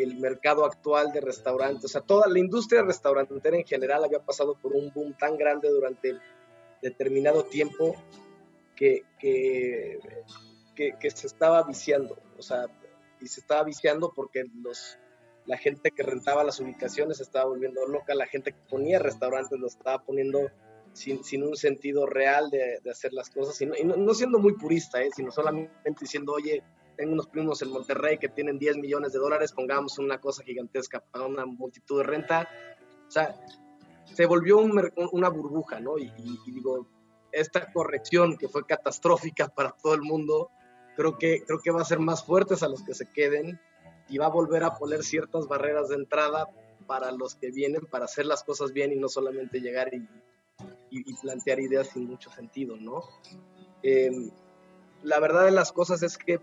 [0.00, 4.56] el, mercado actual de restaurantes, o sea, toda la industria restaurantera en general había pasado
[4.56, 6.18] por un boom tan grande durante
[6.82, 7.96] determinado tiempo
[8.76, 10.00] que, que,
[11.10, 12.66] se estaba viciando, o sea,
[13.20, 14.98] y se estaba viciando porque los,
[15.46, 19.58] la gente que rentaba las ubicaciones se estaba volviendo loca, la gente que ponía restaurantes
[19.58, 20.50] lo estaba poniendo
[20.92, 24.54] sin, sin un sentido real de, de, hacer las cosas, y no, no siendo muy
[24.54, 25.10] purista, ¿eh?
[25.14, 25.70] sino solamente
[26.00, 26.62] diciendo, oye,
[26.98, 31.00] tengo unos primos en Monterrey que tienen 10 millones de dólares, pongamos una cosa gigantesca
[31.00, 32.48] para una multitud de renta.
[33.06, 33.36] O sea,
[34.12, 35.96] se volvió una burbuja, ¿no?
[35.96, 36.10] Y,
[36.44, 36.88] digo,
[37.30, 40.50] esta corrección que fue catastrófica para todo el mundo,
[40.96, 43.60] creo que, creo que va a ser más fuertes a los que se queden
[44.08, 46.48] y va a volver a poner ciertas barreras de entrada
[46.88, 50.08] para los que vienen para hacer las cosas bien y no solamente llegar y,
[51.22, 53.02] plantear ideas sin mucho sentido, ¿no?
[53.82, 54.10] Eh,
[55.02, 56.40] la verdad de las cosas es que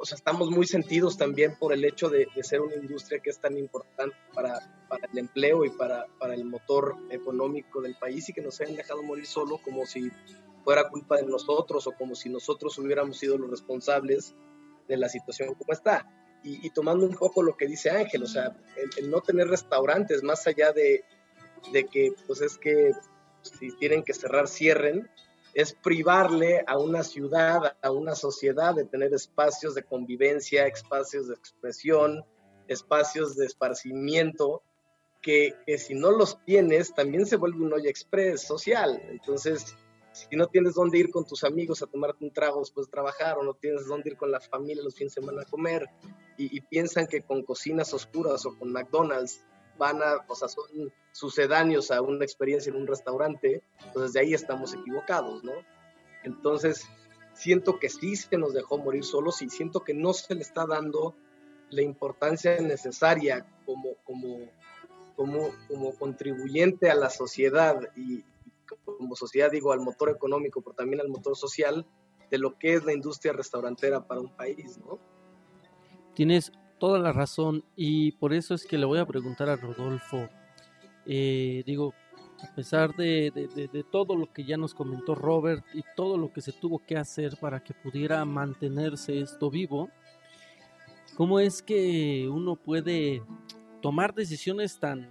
[0.00, 3.40] o sea, estamos muy sentidos también por el hecho de, ser una industria que es
[3.40, 8.32] tan importante para, para el empleo y para, para, el motor económico del país y
[8.32, 10.10] que nos hayan dejado morir solo como si
[10.64, 14.34] fuera culpa de nosotros o como si nosotros hubiéramos sido los responsables
[14.86, 16.06] de la situación como está.
[16.44, 18.56] Y, tomando un poco lo que dice Ángel, o sea,
[18.96, 21.04] el, no tener restaurantes, más allá de,
[21.72, 22.92] de que, pues es que
[23.50, 25.08] si tienen que cerrar, cierren,
[25.54, 31.34] es privarle a una ciudad, a una sociedad de tener espacios de convivencia, espacios de
[31.34, 32.24] expresión,
[32.68, 34.62] espacios de esparcimiento,
[35.20, 39.02] que, si no los tienes, también se vuelve un hoyo express social.
[39.08, 39.74] Entonces,
[40.12, 43.36] si no tienes dónde ir con tus amigos a tomarte un trago después de trabajar,
[43.38, 45.86] o no tienes dónde ir con la familia los fines de semana a comer,
[46.36, 49.44] y, y piensan que con cocinas oscuras o con McDonald's
[49.78, 54.34] van a, o sea, son sucedáneos a una experiencia en un restaurante, entonces de ahí
[54.34, 55.52] estamos equivocados, ¿no?
[56.24, 56.86] Entonces,
[57.32, 60.66] siento que sí se nos dejó morir solos y siento que no se le está
[60.66, 61.14] dando
[61.70, 64.50] la importancia necesaria como, como,
[65.16, 68.24] como, como contribuyente a la sociedad y
[68.84, 71.86] como sociedad, digo, al motor económico, pero también al motor social
[72.30, 74.98] de lo que es la industria restaurantera para un país, ¿no?
[76.14, 80.28] Tienes toda la razón y por eso es que le voy a preguntar a Rodolfo.
[81.06, 81.94] Eh, digo,
[82.42, 86.40] a pesar de, de, todo lo que ya nos comentó Robert y todo lo que
[86.40, 89.90] se tuvo que hacer para que pudiera mantenerse esto vivo,
[91.16, 93.22] ¿cómo es que uno puede
[93.82, 95.10] tomar decisiones tan,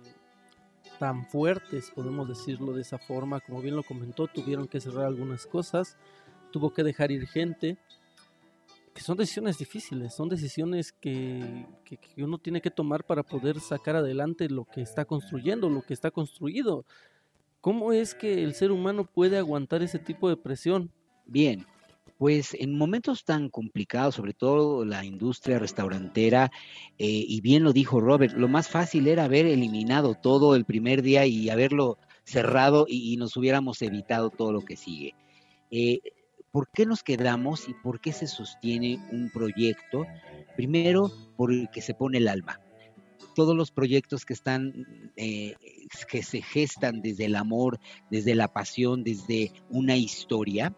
[0.99, 3.41] tan fuertes, podemos decirlo de esa forma?
[3.41, 5.97] Como bien lo comentó, tuvieron que cerrar algunas cosas,
[6.51, 7.77] tuvo que dejar ir gente
[9.01, 11.65] son decisiones difíciles, son decisiones que,
[12.17, 16.11] uno tiene que tomar para poder sacar adelante lo que está construyendo, lo que está
[16.11, 16.85] construido.
[17.61, 20.91] ¿Cómo es que el ser humano puede aguantar ese tipo de presión?
[21.25, 21.65] Bien,
[22.17, 26.51] pues en momentos tan complicados, sobre todo la industria restaurantera,
[26.97, 31.01] eh, y bien lo dijo Robert, lo más fácil era haber eliminado todo el primer
[31.01, 35.15] día y haberlo cerrado y, nos hubiéramos evitado todo lo que sigue.
[35.71, 35.99] Eh,
[36.51, 40.05] ¿Por qué nos quedamos y por qué se sostiene un proyecto?
[40.55, 42.59] Primero, porque se pone el alma.
[43.35, 45.55] Todos los proyectos que están, eh,
[46.09, 47.79] que se gestan desde el amor,
[48.09, 50.75] desde la pasión, desde una historia,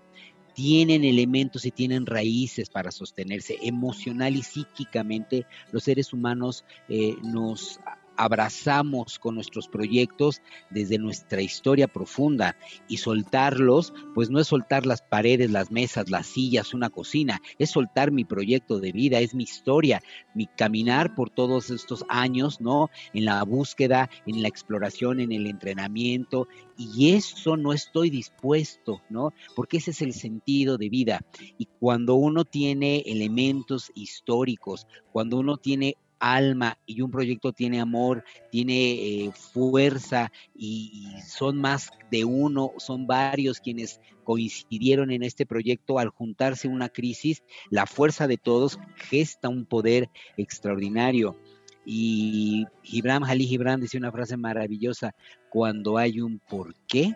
[0.54, 5.46] tienen elementos y tienen raíces para sostenerse emocional y psíquicamente.
[5.72, 7.80] Los seres humanos eh, nos
[8.20, 12.58] abrazamos con nuestros proyectos desde nuestra historia profunda
[12.90, 17.70] y soltarlos, pues no es soltar las paredes, las mesas, las sillas, una cocina, es
[17.70, 20.02] soltar mi proyecto de vida, es mi historia,
[20.36, 22.90] mi caminar por todos estos años, ¿no?
[23.14, 29.34] En la búsqueda, en la exploración, en el entrenamiento y eso no estoy dispuesto, ¿no?
[29.56, 31.22] Porque ese es el sentido de vida.
[31.58, 38.24] Y cuando uno tiene elementos históricos, cuando uno tiene alma y un proyecto tiene amor,
[38.52, 46.00] tiene eh, fuerza y, son más de uno, son varios quienes coincidieron en este proyecto
[46.00, 51.38] al juntarse una crisis, la fuerza de todos gesta un poder extraordinario.
[51.86, 55.16] Y Gibran, Jalí Gibran dice una frase maravillosa,
[55.50, 57.16] cuando hay un por qué,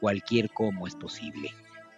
[0.00, 1.50] cualquier cómo es posible.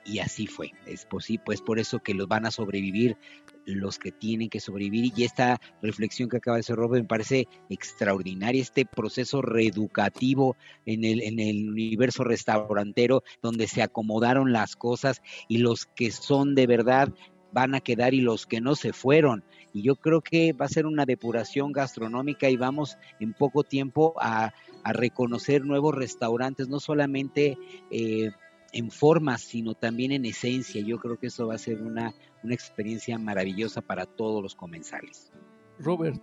[0.04, 0.70] y así fue.
[0.86, 3.18] Es posible, pues por eso que los van a sobrevivir
[3.66, 5.12] los que tienen que sobrevivir.
[5.16, 11.04] Y esta reflexión que acaba de hacer Robert me parece extraordinaria, este proceso reeducativo en
[11.04, 16.66] el, en el universo restaurantero, donde se acomodaron las cosas y los que son de
[16.66, 17.12] verdad
[17.52, 19.44] van a quedar y los que no se fueron.
[19.72, 24.14] Y yo creo que va a ser una depuración gastronómica y vamos en poco tiempo
[24.20, 24.52] a,
[24.84, 27.58] a reconocer nuevos restaurantes, no solamente...
[27.90, 28.30] Eh,
[28.72, 30.82] en forma, sino también en esencia.
[30.82, 35.32] Yo creo que eso va a ser una, una experiencia maravillosa para todos los comensales.
[35.78, 36.20] Robert,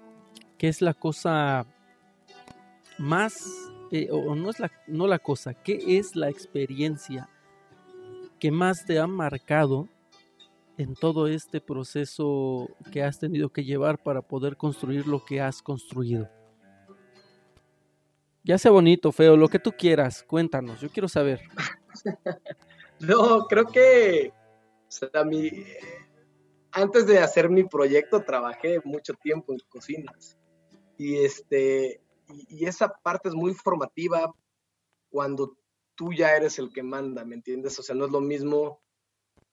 [0.58, 1.65] ¿qué es la cosa
[2.97, 3.45] más,
[3.91, 7.29] eh, o no es la, no la cosa, qué es la experiencia
[8.39, 9.88] que más te ha marcado
[10.77, 15.62] en todo este proceso que has tenido que llevar para poder construir lo que has
[15.62, 16.29] construido?
[18.43, 21.41] Ya sea bonito, feo, lo que tú quieras, cuéntanos, yo quiero saber.
[22.99, 24.34] no, creo que
[26.71, 30.38] antes de hacer mi proyecto trabajé mucho tiempo en cocinas
[30.97, 32.01] y este
[32.49, 34.34] y, esa parte es muy formativa
[35.10, 35.58] cuando
[35.95, 37.77] tú ya eres el que manda, ¿me entiendes?
[37.77, 38.82] O sea, no es lo mismo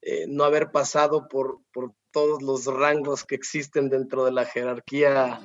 [0.01, 5.41] eh, no haber pasado por, por todos los rangos que existen dentro de la jerarquía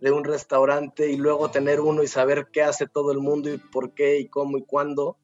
[0.00, 3.58] de un restaurante y luego tener uno y saber qué hace todo el mundo y
[3.58, 5.16] por qué y cómo y cuándo,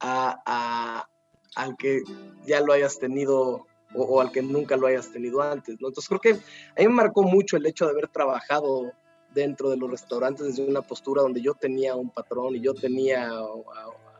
[0.00, 2.02] al que
[2.46, 5.80] ya lo hayas tenido o, al que nunca lo hayas tenido antes.
[5.80, 5.88] ¿no?
[5.88, 8.92] Entonces creo que a mí me marcó mucho el hecho de haber trabajado
[9.34, 13.30] dentro de los restaurantes desde una postura donde yo tenía un patrón y yo tenía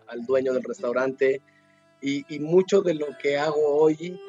[0.08, 1.40] al dueño del restaurante
[2.00, 4.20] y, y, mucho de lo que hago hoy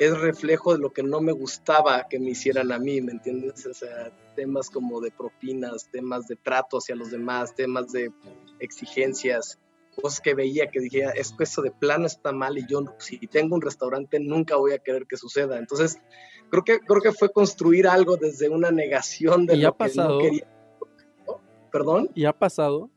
[0.00, 3.64] es reflejo de lo que no me gustaba que me hicieran a mí, ¿me entiendes?
[3.66, 8.10] O sea, temas como de propinas, temas de trato hacia los demás, temas de
[8.58, 9.60] exigencias
[10.00, 13.18] cosas que veía que dije, es que eso de plano está mal y yo si
[13.26, 15.58] tengo un restaurante nunca voy a querer que suceda.
[15.58, 15.98] Entonces,
[16.50, 20.18] creo que creo que fue construir algo desde una negación de ¿Y lo ha pasado?
[20.18, 20.46] que no quería.
[21.70, 22.10] ¿Perdón?
[22.14, 22.90] ¿Y ha pasado?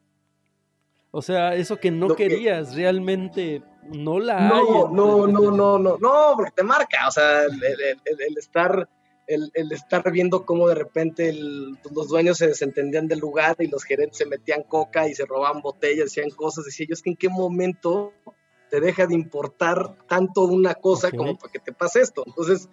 [1.12, 4.66] O sea, eso que no querías realmente no la no, hay.
[4.94, 8.90] No, no, no, no, no, porque te marca, o sea, el estar
[9.28, 14.18] el, estar viendo cómo de repente los dueños se desentendían del lugar y los gerentes
[14.18, 17.30] se metían coca y se robaban botellas, decían cosas, decía yo, es que en qué
[17.30, 18.14] momento
[18.70, 22.24] te deja de importar tanto una cosa como para que te pase esto.
[22.26, 22.70] Entonces,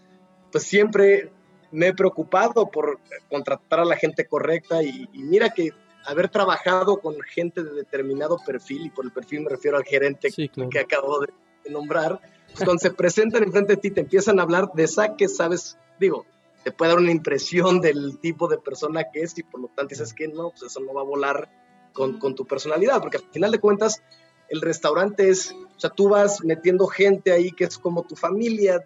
[0.51, 1.31] pues siempre
[1.71, 2.99] me he preocupado por
[3.31, 5.71] contratar a la gente correcta y, mira que
[6.05, 10.31] haber trabajado con gente de determinado perfil, y por el perfil me refiero al gerente
[10.31, 11.29] que acabo de,
[11.71, 15.29] nombrar, pues cuando se presentan enfrente de ti te empiezan a hablar de esa que
[15.29, 16.27] sabes, digo,
[16.65, 19.91] te puede dar una impresión del tipo de persona que es y por lo tanto
[19.91, 21.51] dices que no, pues eso no va a volar
[21.93, 24.03] con, con tu personalidad, porque al final de cuentas
[24.49, 28.85] el restaurante es, o sea, tú vas metiendo gente ahí que es como tu familia,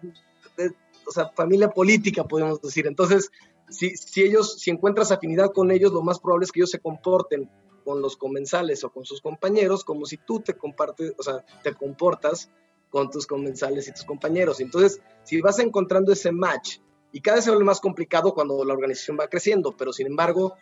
[1.05, 2.87] o sea, familia política, podemos decir.
[2.87, 3.31] Entonces,
[3.69, 6.79] si, si ellos, si encuentras afinidad con ellos, lo más probable es que ellos se
[6.79, 7.49] comporten
[7.83, 11.73] con los comensales o con sus compañeros como si tú te compartes, o sea, te
[11.73, 12.49] comportas
[12.89, 14.59] con tus comensales y tus compañeros.
[14.59, 16.79] Entonces, si vas encontrando ese match
[17.11, 20.55] y cada vez se vuelve más complicado cuando la organización va creciendo, pero sin embargo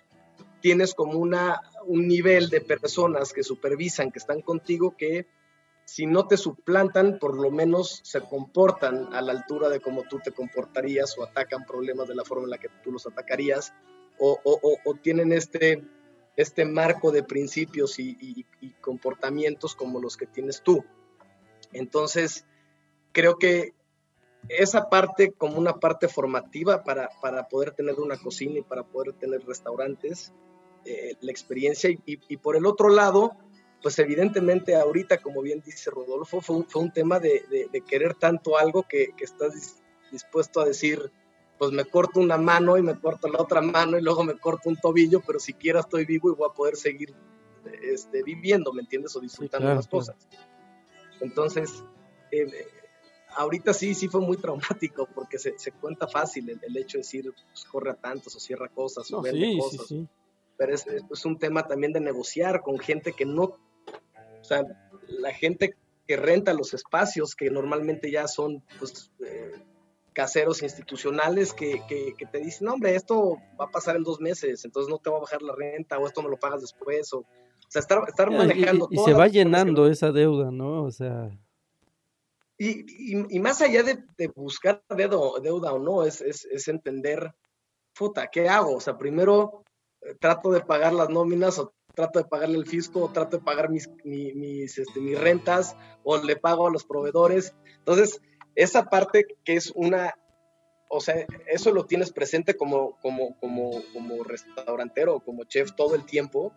[0.61, 5.27] tienes como una, un nivel de personas que supervisan, que están contigo, que
[5.85, 10.19] si no te suplantan, por lo menos se comportan a la altura de cómo tú
[10.23, 13.73] te comportarías o atacan problemas de la forma en la que tú los atacarías
[14.17, 14.39] o,
[15.03, 15.83] tienen este,
[16.35, 18.45] este marco de principios y
[18.81, 20.83] comportamientos como los que tienes tú.
[21.73, 22.45] Entonces,
[23.11, 23.74] creo que
[24.49, 29.13] esa parte como una parte formativa para, para, poder tener una cocina y para poder
[29.13, 30.33] tener restaurantes,
[30.85, 31.89] eh, la experiencia.
[32.05, 33.33] Y, por el otro lado,
[33.81, 38.15] pues evidentemente ahorita, como bien dice Rodolfo, fue un, fue un tema de, de, querer
[38.15, 39.81] tanto algo que, que, estás
[40.11, 41.11] dispuesto a decir,
[41.57, 44.69] pues me corto una mano y me corto la otra mano y luego me corto
[44.69, 47.13] un tobillo, pero siquiera estoy vivo y voy a poder seguir
[47.81, 49.15] este, viviendo, ¿me entiendes?
[49.15, 50.15] O disfrutando las cosas.
[51.21, 51.83] Entonces,
[52.31, 52.67] eh,
[53.35, 57.65] ahorita sí, sí fue muy traumático porque se, cuenta fácil el, hecho de decir, pues,
[57.65, 59.93] corre a tantos o cierra cosas o vende cosas.
[60.57, 64.63] Pero es, es, un tema también de negociar con gente que no, o sea,
[65.07, 65.75] la gente
[66.07, 69.51] que renta los espacios que normalmente ya son pues, eh,
[70.13, 74.63] caseros institucionales que, que, te dicen, no, hombre, esto va a pasar en dos meses,
[74.63, 77.11] entonces no te va a bajar la renta o esto me lo pagas después.
[77.11, 77.25] O, o
[77.67, 78.87] sea, estar, estar manejando.
[78.91, 80.83] Y, y se va llenando esa deuda, ¿no?
[80.83, 81.31] O sea.
[82.57, 86.23] Y, más allá de, buscar deuda, o no, es,
[86.67, 87.33] entender,
[87.93, 88.75] puta, ¿qué hago?
[88.75, 89.63] O sea, primero
[90.01, 93.43] eh, trato de pagar las nóminas o trato de pagarle el fisco, o trato de
[93.43, 97.53] pagar mis, mis, este, mis rentas, o le pago a los proveedores.
[97.79, 98.21] Entonces,
[98.55, 100.13] esa parte que es una,
[100.89, 106.05] o sea, eso lo tienes presente como, como, como, como restaurantero como chef todo el
[106.05, 106.53] tiempo,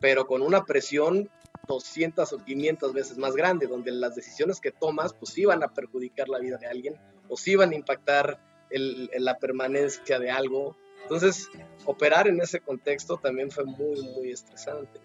[0.00, 1.28] pero con una presión
[1.74, 5.68] 200 o 500 veces más grande, donde las decisiones que tomas, pues sí van a
[5.68, 6.96] perjudicar la vida de alguien,
[7.28, 8.40] o sí van a impactar
[8.70, 10.76] el, la permanencia de algo.
[11.02, 11.48] Entonces,
[11.86, 15.00] operar en ese contexto también fue muy, muy estresante.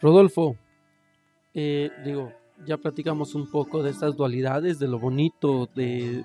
[0.00, 0.56] Rodolfo,
[1.52, 2.32] eh, digo,
[2.64, 6.24] ya platicamos un poco de estas dualidades, de lo bonito, de,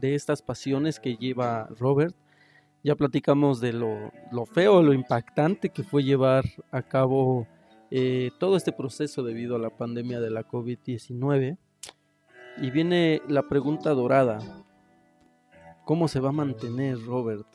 [0.00, 2.14] estas pasiones que lleva Robert.
[2.84, 7.48] Ya platicamos de lo, lo, feo, lo impactante que fue llevar a cabo
[7.90, 11.58] eh, todo este proceso debido a la pandemia de la COVID-19.
[12.58, 14.38] Y viene la pregunta dorada.
[15.84, 17.46] ¿Cómo se va a mantener Robert?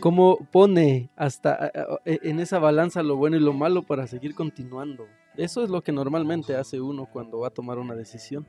[0.00, 1.72] ¿Cómo pone hasta
[2.04, 5.06] en esa balanza lo bueno y lo malo para seguir continuando?
[5.36, 8.46] Eso es lo que normalmente hace uno cuando va a tomar una decisión.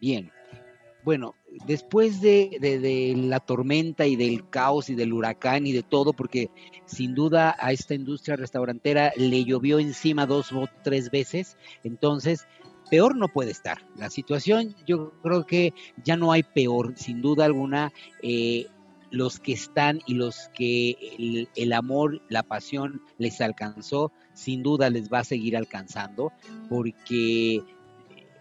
[0.00, 0.30] Bien.
[1.02, 1.34] Bueno,
[1.66, 6.50] después de, la tormenta y del caos y del huracán y de todo, porque
[6.86, 12.46] sin duda a esta industria restaurantera le llovió encima dos o tres veces, entonces
[12.90, 13.86] peor no puede estar.
[13.96, 15.72] La situación yo creo que
[16.04, 17.92] ya no hay peor, sin duda alguna.
[18.22, 18.66] Eh,
[19.10, 25.08] los que están y los que el, amor, la pasión les alcanzó, sin duda les
[25.08, 26.32] va a seguir alcanzando,
[26.68, 27.62] porque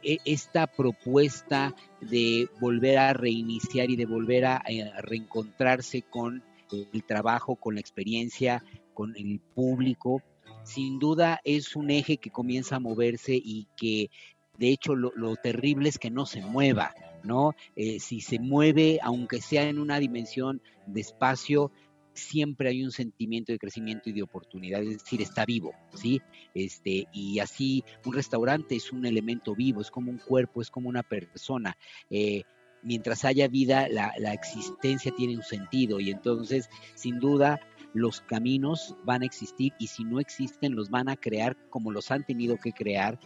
[0.04, 4.64] esta propuesta de volver a reiniciar y de volver a,
[5.02, 10.22] reencontrarse con el trabajo, con la experiencia, con el público,
[10.64, 14.10] sin duda es un eje que comienza a moverse y que
[14.58, 16.94] de hecho lo, lo terrible es que no se mueva.
[17.24, 17.56] ¿no?
[17.76, 21.72] Eh, si se mueve, aunque sea en una dimensión de espacio,
[22.14, 26.22] siempre hay un sentimiento de crecimiento y de oportunidad, es decir, está vivo, ¿sí?
[26.54, 30.90] Este, y así un restaurante es un elemento vivo, es como un cuerpo, es como
[30.90, 31.78] una persona.
[32.10, 32.44] Eh,
[32.82, 37.60] mientras haya vida, la, la, existencia tiene un sentido y entonces, sin duda,
[37.94, 42.12] los caminos van a existir y si no existen, los van a crear como los
[42.12, 43.20] han tenido que crear,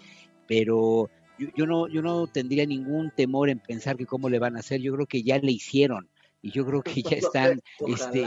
[0.48, 4.60] pero yo, no, yo no tendría ningún temor en pensar que cómo le van a
[4.60, 6.10] hacer, yo creo que ya le hicieron
[6.42, 8.26] y yo creo que ya están, este,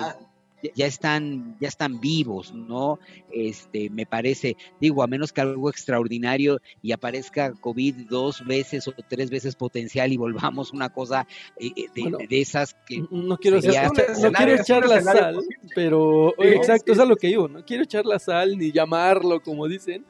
[0.74, 2.98] ya están, ya están vivos, ¿no?
[3.32, 8.92] Este, me parece, digo, a menos que algo extraordinario y aparezca COVID dos veces o
[9.08, 14.32] tres veces potencial y volvamos una cosa eh, eh, de, esas que no quiero, no
[14.32, 15.40] quiero echar la sal,
[15.74, 19.66] pero exacto, es a lo que digo, no quiero echar la sal ni llamarlo como
[19.68, 20.04] dicen,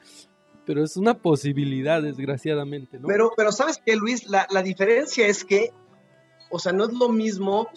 [0.65, 3.07] pero es una posibilidad, desgraciadamente, ¿no?
[3.07, 4.27] Pero, pero ¿sabes qué, Luis?
[4.29, 5.71] La, diferencia es que,
[6.49, 7.67] o sea, no es lo mismo.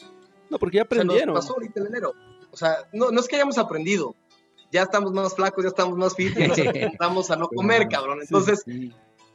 [0.51, 1.31] No, porque ya aprendieron.
[1.31, 2.13] O pasó ahorita en enero.
[2.55, 4.15] O sea, no, no es que hayamos aprendido.
[4.71, 8.21] Ya estamos más flacos, ya estamos más fit y nos acostumbramos a no comer, cabrón.
[8.23, 8.65] Entonces,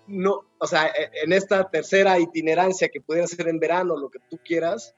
[0.07, 4.20] no, o sea, e, en esta tercera itinerancia que pudiera ser en verano, lo que
[4.30, 4.95] tú quieras,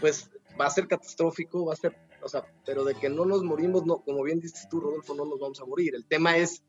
[0.00, 0.28] pues
[0.60, 3.86] va a ser catastrófico, va a ser, o sea, pero de que no nos morimos,
[3.86, 5.94] no, como bien dices tú, Rodolfo, no nos vamos a morir.
[5.94, 6.64] El tema es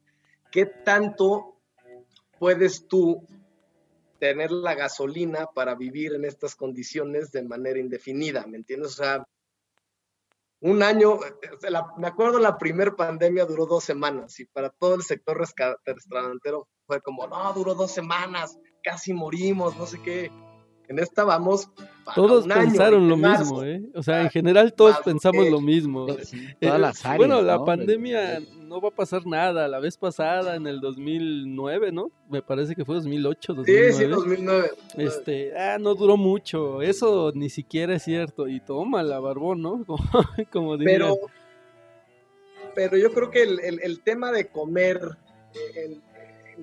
[0.52, 1.58] ¿qué tanto
[2.38, 3.26] puedes tú
[4.20, 8.46] tener la gasolina para vivir en estas condiciones de manera indefinida?
[8.46, 8.92] ¿Me entiendes?
[8.92, 9.28] O sea,
[10.64, 11.20] un año,
[11.98, 17.02] me acuerdo la primera pandemia duró dos semanas y para todo el sector restaurantero fue
[17.02, 20.32] como, no, duró dos semanas, casi morimos, no sé qué
[20.88, 21.70] en esta vamos.
[22.16, 23.82] Todos pensaron lo mismo, ¿eh?
[23.96, 26.08] O sea, en general todos pensamos lo mismo.
[26.60, 26.72] Eh,
[27.18, 28.82] bueno, la pandemia ¿no?
[28.82, 29.68] va a pasar nada.
[29.68, 32.12] La vez pasada, en el 2009, ¿no?
[32.30, 33.94] Me parece que fue 2008, 2009.
[33.94, 34.72] Sí, sí, 2009.
[34.98, 36.82] Este, ah, no duró mucho.
[36.82, 38.48] Eso ni siquiera es cierto.
[38.48, 39.86] Y toma la barbón, ¿no?
[40.52, 41.18] Como, Pero,
[42.76, 45.00] pero yo creo que el, tema de comer
[45.76, 46.02] en,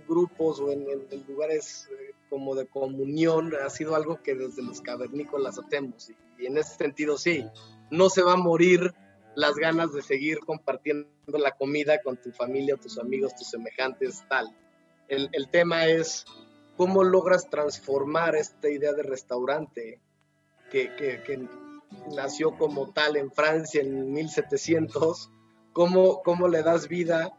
[0.06, 0.86] grupos o en,
[1.26, 6.10] lugares eh, como de comunión ha sido algo que desde los cavernícolas hacemos.
[6.38, 7.44] Y, en ese sentido, sí,
[7.90, 8.94] no se va a morir
[9.34, 14.48] las ganas de seguir compartiendo la comida con tu familia, tus amigos, tus semejantes, tal.
[15.08, 16.24] El, tema es
[16.76, 20.00] cómo logras transformar esta idea de restaurante
[20.70, 21.48] que, que,
[22.14, 25.30] nació como tal en Francia en 1700,
[25.72, 27.32] cómo, cómo le das vida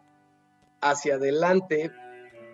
[0.81, 1.91] hacia adelante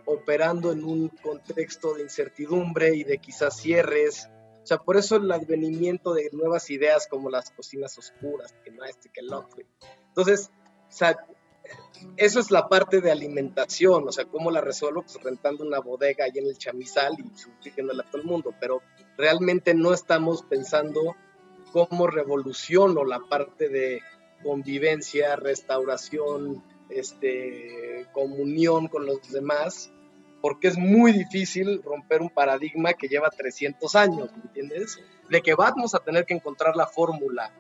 [0.07, 4.29] operando en un contexto de incertidumbre y de quizás cierres.
[4.63, 8.83] O sea, por eso el advenimiento de nuevas ideas como las cocinas oscuras, que no
[8.83, 9.63] este, que el otro.
[10.07, 10.49] Entonces,
[10.87, 11.17] o sea,
[12.15, 16.25] eso es la parte de alimentación, o sea, cómo la resuelvo, pues rentando una bodega
[16.25, 18.81] ahí en el chamizal y surtiéndola a todo el mundo, pero
[19.17, 21.15] realmente no estamos pensando
[21.71, 24.01] cómo revoluciono la parte de,
[24.43, 29.91] convivencia, restauración, este, comunión con los demás,
[30.41, 34.99] porque es muy difícil romper un paradigma que lleva 300 años, ¿me entiendes?
[35.29, 37.51] De que vamos a tener que encontrar la fórmula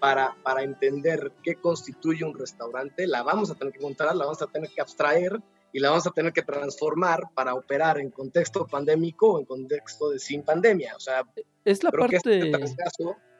[0.00, 4.42] para, para entender qué constituye un restaurante, la vamos a tener que encontrar, la vamos
[4.42, 5.40] a tener que abstraer
[5.72, 10.10] y la vamos a tener que transformar para operar en contexto pandémico o en contexto
[10.10, 10.94] de sin pandemia.
[10.96, 11.24] O sea,
[11.64, 12.52] es la parte, este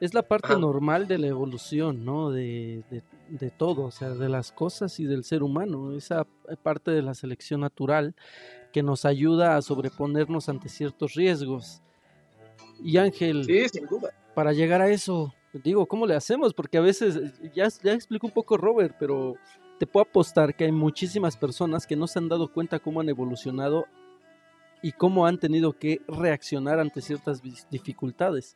[0.00, 2.30] es la parte normal de la evolución, ¿no?
[2.30, 5.94] De, de, de, todo, o sea, de las cosas y del ser humano.
[5.94, 6.26] Esa
[6.62, 8.14] parte de la selección natural
[8.72, 11.82] que nos ayuda a sobreponernos ante ciertos riesgos.
[12.82, 14.10] Y Ángel, sí, sin duda.
[14.34, 16.54] para llegar a eso, digo, ¿cómo le hacemos?
[16.54, 17.16] Porque a veces,
[17.54, 19.36] ya, ya explico un poco Robert, pero
[19.82, 23.08] te puedo apostar que hay muchísimas personas que no se han dado cuenta cómo han
[23.08, 23.88] evolucionado
[24.80, 28.54] y cómo han tenido que reaccionar ante ciertas dificultades.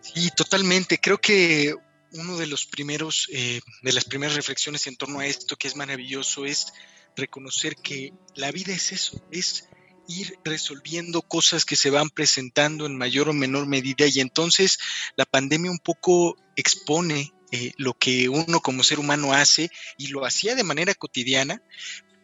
[0.00, 0.96] Sí, totalmente.
[0.96, 1.74] Creo que
[2.12, 5.76] uno de los primeros, eh, de las primeras reflexiones en torno a esto que es
[5.76, 6.72] maravilloso es
[7.14, 9.68] reconocer que la vida es eso, es
[10.08, 14.78] ir resolviendo cosas que se van presentando en mayor o menor medida y entonces
[15.14, 20.26] la pandemia un poco expone eh, lo que uno como ser humano hace y lo
[20.26, 21.62] hacía de manera cotidiana,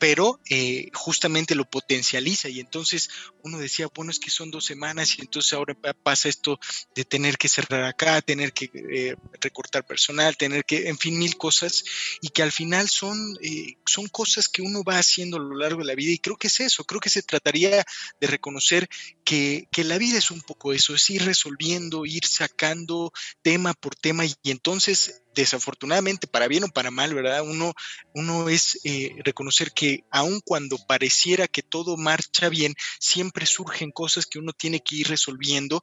[0.03, 2.49] pero eh, justamente lo potencializa.
[2.49, 3.09] Y entonces
[3.45, 6.59] uno decía, bueno, es que son dos semanas y entonces ahora pasa esto
[6.97, 11.37] de tener que cerrar acá, tener que eh, recortar personal, tener que, en fin, mil
[11.37, 11.85] cosas
[12.21, 15.83] y que al final son, eh, son cosas que uno va haciendo a lo largo
[15.83, 16.11] de la vida.
[16.11, 17.85] Y creo que es eso, creo que se trataría
[18.21, 18.89] de reconocer
[19.23, 23.95] que, que la vida es un poco eso, es ir resolviendo, ir sacando tema por
[23.95, 24.25] tema.
[24.25, 27.43] Y, y entonces desafortunadamente, para bien o para mal, ¿verdad?
[27.43, 27.74] Uno,
[28.14, 34.26] uno es eh, reconocer que aun cuando pareciera que todo marcha bien, siempre surgen cosas
[34.26, 35.83] que uno tiene que ir resolviendo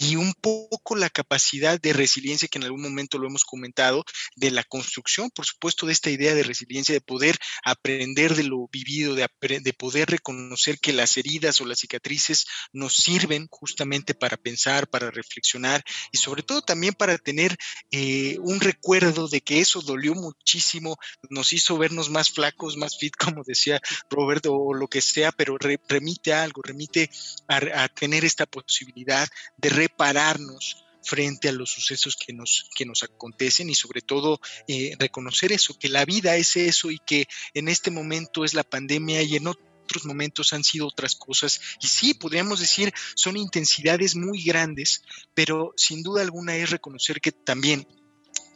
[0.00, 4.04] y un poco la capacidad de resiliencia que en algún momento lo hemos comentado,
[4.36, 8.68] de la construcción, por supuesto, de esta idea de resiliencia, de poder aprender de lo
[8.68, 14.36] vivido, de, de poder reconocer que las heridas o las cicatrices nos sirven justamente para
[14.36, 15.82] pensar, para reflexionar
[16.12, 17.56] y sobre todo también para tener
[17.90, 18.83] eh, un recuerdo
[19.30, 20.98] de que eso dolió muchísimo,
[21.30, 23.80] nos hizo vernos más flacos, más fit, como decía
[24.10, 25.56] Roberto, o lo que sea, pero
[25.88, 27.10] remite a algo, remite
[27.48, 29.26] a, tener esta posibilidad
[29.56, 34.96] de repararnos frente a los sucesos que nos, que nos acontecen y sobre todo eh,
[34.98, 39.22] reconocer eso, que la vida es eso y que en este momento es la pandemia
[39.22, 41.60] y en otros momentos han sido otras cosas.
[41.80, 45.02] Y sí, podríamos decir, son intensidades muy grandes,
[45.34, 47.86] pero sin duda alguna es reconocer que también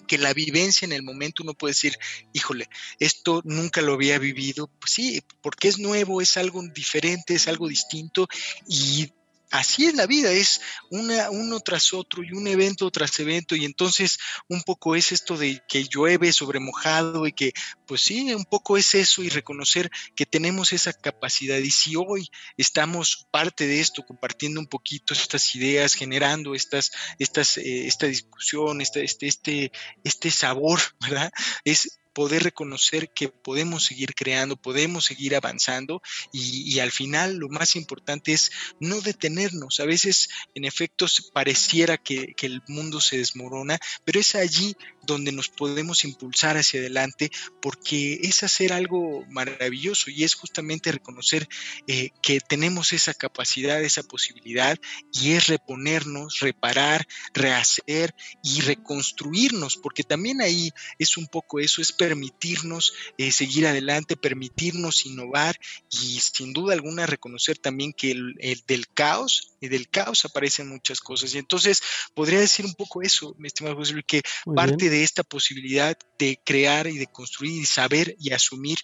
[0.08, 1.96] que la vivencia en el momento uno puede decir,
[2.32, 7.46] híjole, esto nunca lo había vivido, pues sí, porque es nuevo, es algo diferente, es
[7.46, 8.26] algo distinto
[8.66, 9.12] y
[9.50, 13.64] así es la vida, es una, uno tras otro y un evento tras evento y
[13.64, 14.18] entonces
[14.48, 17.52] un poco es esto de que llueve sobre mojado y que
[17.86, 22.28] pues sí, un poco es eso y reconocer que tenemos esa capacidad y si hoy
[22.56, 28.80] estamos parte de esto, compartiendo un poquito estas ideas, generando estas, estas, eh, esta discusión,
[28.80, 29.72] este, este, este,
[30.04, 31.32] este sabor, ¿verdad?
[31.64, 36.02] Es poder reconocer que podemos seguir creando, podemos seguir avanzando
[36.32, 38.50] y, al final lo más importante es
[38.80, 39.78] no detenernos.
[39.78, 44.74] A veces, en efecto, pareciera que, el mundo se desmorona, pero es allí
[45.08, 47.30] donde nos podemos impulsar hacia adelante
[47.60, 51.48] porque es hacer algo maravilloso y es justamente reconocer
[51.86, 54.78] eh, que tenemos esa capacidad, esa posibilidad
[55.12, 61.92] y es reponernos, reparar, rehacer y reconstruirnos porque también ahí es un poco eso, es
[61.92, 65.58] permitirnos eh, seguir adelante, permitirnos innovar
[65.90, 71.00] y sin duda alguna reconocer también que el, del caos y del caos aparecen muchas
[71.00, 71.34] cosas.
[71.34, 71.82] Y entonces
[72.14, 74.22] podría decir un poco eso, mi estimado José Luis, que
[74.54, 78.78] parte de esta posibilidad de crear y de construir y saber y asumir.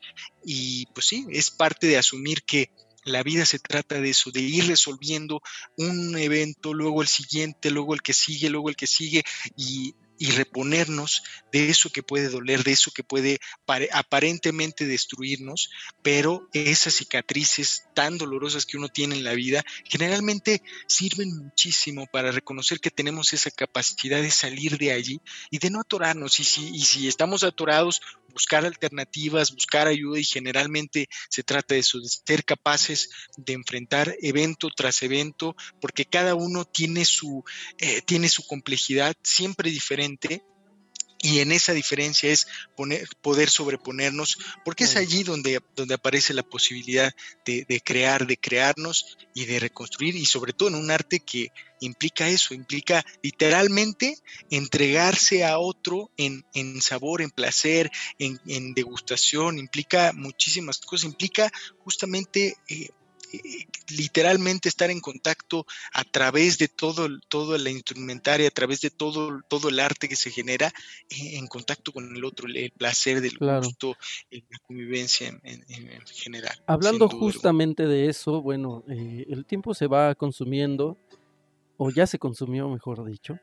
[0.45, 2.71] Y pues sí, es parte de asumir que
[3.05, 5.43] la vida se trata de eso, de ir resolviendo
[5.77, 9.25] un evento, luego el siguiente, luego el que sigue, luego el que sigue,
[9.57, 13.41] y y reponernos de eso que puede doler, de eso que puede
[13.93, 15.71] aparentemente destruirnos,
[16.03, 22.31] pero esas cicatrices tan dolorosas que uno tiene en la vida generalmente sirven muchísimo para
[22.31, 26.39] reconocer que tenemos esa capacidad de salir de allí y de no atorarnos.
[26.41, 28.01] Y si, estamos atorados,
[28.35, 34.15] buscar alternativas, buscar ayuda y generalmente se trata de eso, de ser capaces de enfrentar
[34.21, 37.43] evento tras evento, porque cada uno tiene su,
[37.79, 40.43] eh, tiene su complejidad siempre diferente
[41.25, 42.47] y en esa diferencia es
[42.77, 47.15] poner, poder sobreponernos, porque es allí donde, donde aparece la posibilidad
[47.47, 51.51] de, crear, de crearnos y de reconstruir, y sobre todo en un arte que
[51.81, 54.19] implica eso, implica literalmente
[54.51, 61.51] entregarse a otro en, en sabor, en placer, en, en, degustación, implica muchísimas cosas, implica
[61.79, 62.59] justamente...
[62.69, 62.91] Eh,
[63.97, 69.41] literalmente estar en contacto a través de todo, todo la instrumentaria, a través de todo,
[69.49, 70.69] todo el arte que se genera,
[71.11, 73.97] eh, en contacto con el otro, el, placer del gusto,
[74.31, 75.65] la convivencia en,
[76.07, 76.57] general.
[76.67, 80.99] Hablando justamente de eso, bueno, eh, el tiempo se va consumiendo,
[81.77, 83.39] o ya se consumió, mejor dicho.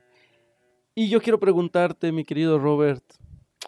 [0.93, 3.03] Y yo quiero preguntarte, mi querido Robert,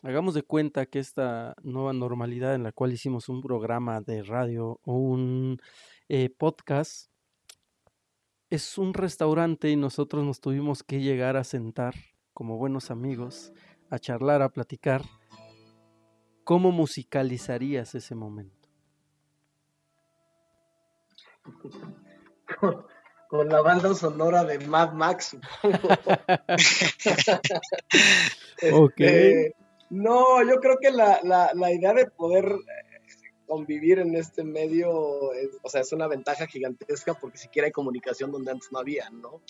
[0.01, 4.79] hagamos de cuenta que esta nueva normalidad en la cual hicimos un programa de radio
[4.83, 5.61] o un
[6.09, 7.09] eh, podcast
[8.49, 11.95] es un restaurante y nosotros nos tuvimos que llegar a sentar
[12.33, 13.51] como buenos amigos,
[13.89, 15.01] a charlar, a platicar.
[16.43, 18.69] ¿Cómo musicalizarías ese momento?
[23.29, 25.37] Con, la banda sonora de Mad Max.
[28.61, 29.55] Este,
[29.89, 32.45] no, yo creo que la, la idea de poder
[33.47, 38.51] convivir en este medio, o sea, es una ventaja gigantesca porque siquiera hay comunicación donde
[38.51, 39.41] antes no había, ¿no?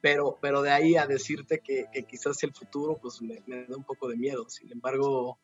[0.00, 4.08] Pero, pero de ahí a decirte que, quizás el futuro, pues me, da un poco
[4.08, 4.48] de miedo.
[4.48, 5.38] Sin embargo,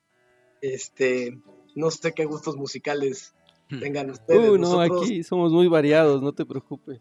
[0.61, 1.39] este,
[1.75, 3.35] no sé qué gustos musicales
[3.71, 3.81] hmm.
[3.81, 4.51] tengan ustedes.
[4.51, 7.01] Uh, no, aquí somos muy variados, no te preocupes.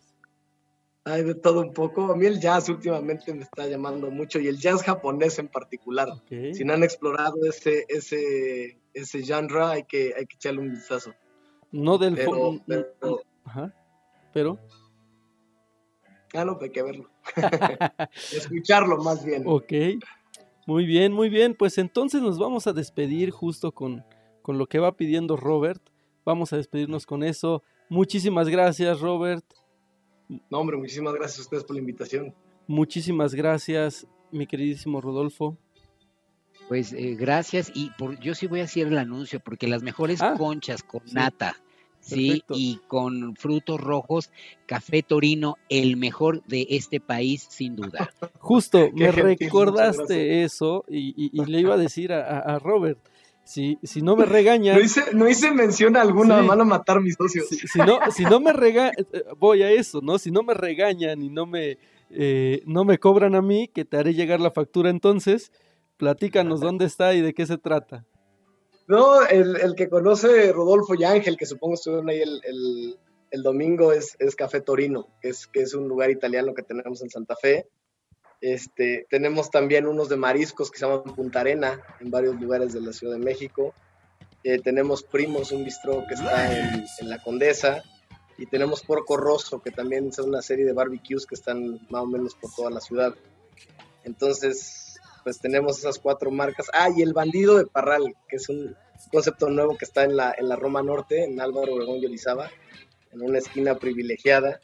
[1.04, 2.14] Hay de todo un poco.
[2.14, 6.10] A mí el jazz últimamente me está llamando mucho y el jazz japonés en particular.
[6.30, 11.14] Si no han explorado ese, ese, ese genre, hay que, hay que echarle un vistazo.
[11.72, 13.74] No del pero, pero, Ajá.
[14.34, 14.60] Pero.
[16.34, 17.10] Ah, no, hay que verlo.
[18.34, 19.44] Escucharlo más bien.
[19.46, 19.74] Ok.
[20.68, 21.56] Muy bien, muy bien.
[21.56, 24.06] Pues entonces nos vamos a despedir justo con,
[24.42, 25.82] con lo que va pidiendo Robert.
[26.26, 27.64] Vamos a despedirnos con eso.
[27.90, 29.44] Muchísimas gracias, Robert.
[30.50, 32.36] No, hombre, muchísimas gracias a ustedes por la invitación.
[32.68, 35.58] Muchísimas gracias, mi queridísimo Rodolfo.
[36.70, 40.22] Pues eh, gracias y por, yo sí voy a hacer el anuncio porque las mejores
[40.22, 41.58] ah, conchas con nata,
[42.00, 44.32] sí, y con frutos rojos,
[44.66, 48.10] café torino, el mejor de este país sin duda.
[48.40, 53.00] Justo, me recordaste eso y, le iba a decir a Robert
[53.50, 54.76] si, si no me regañan.
[54.76, 57.48] No hice, no hice mención alguna, sí, a matar mis socios.
[57.48, 60.20] Si, no, si no me regañan, eh, voy a eso, ¿no?
[60.20, 61.80] Si no me regañan y no me,
[62.12, 65.52] eh, no me cobran a mí, que te haré llegar la factura entonces,
[66.00, 68.06] platícanos dónde está y de qué se trata.
[68.88, 72.98] No, el, el que conoce Rodolfo y Ángel, que supongo estuvieron ahí el,
[73.30, 77.04] el, domingo, es, es, Café Torino, que es, que es un lugar italiano que tenemos
[77.04, 77.68] en Santa Fe.
[78.42, 82.82] Este, tenemos también unos de mariscos que se llaman Punta Arena en varios lugares de
[82.82, 83.74] la Ciudad de México.
[84.44, 87.84] Eh, tenemos Primos, un bistró que está en, La Condesa.
[88.38, 92.08] Y tenemos Porco Rosso, que también es una serie de barbecues que están más o
[92.08, 93.14] menos por toda la ciudad.
[94.06, 94.89] Entonces,
[95.24, 96.68] pues tenemos esas cuatro marcas.
[96.74, 98.76] Ah, y el Bandido de Parral, que es un
[99.12, 102.50] concepto nuevo que está en la, en la Roma Norte, en Álvaro Obregón y Olizaba,
[103.12, 104.60] en una esquina privilegiada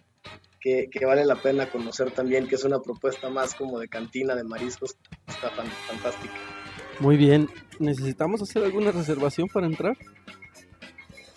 [0.90, 4.44] que, vale la pena conocer también, que es una propuesta más como de cantina de
[4.44, 4.98] mariscos,
[5.28, 6.34] está fantástica.
[7.00, 7.48] Muy bien,
[7.78, 9.96] ¿necesitamos hacer alguna reservación para entrar?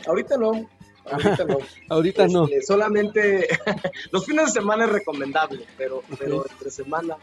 [0.07, 0.71] Ahorita no,
[1.11, 1.59] ahorita no.
[1.89, 2.45] ahorita no.
[2.45, 3.49] Este, solamente
[4.11, 7.19] los fines de semana es recomendable, pero, pero entre semanas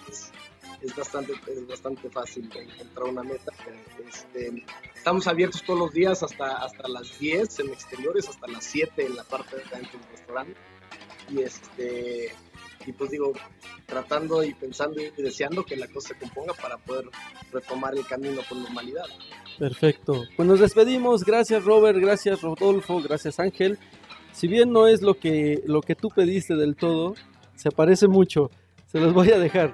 [0.82, 3.52] es, bastante, es bastante fácil encontrar una meta.
[4.08, 4.64] Este,
[4.96, 9.16] estamos abiertos todos los días hasta, hasta las 10 en exteriores, hasta las 7 en
[9.16, 10.60] la parte de dentro del restaurante
[11.30, 12.32] y este
[12.86, 13.34] y pues digo
[13.86, 17.06] tratando y pensando y deseando que la cosa se componga para poder
[17.52, 19.06] retomar el camino con normalidad.
[19.58, 20.24] Perfecto.
[20.36, 21.24] Pues nos despedimos.
[21.24, 23.80] Gracias Robert, gracias Rodolfo, gracias Ángel.
[24.34, 27.16] Si bien no es lo que lo que tú pediste del todo,
[27.56, 28.52] se parece mucho.
[28.88, 29.74] Se los voy a dejar.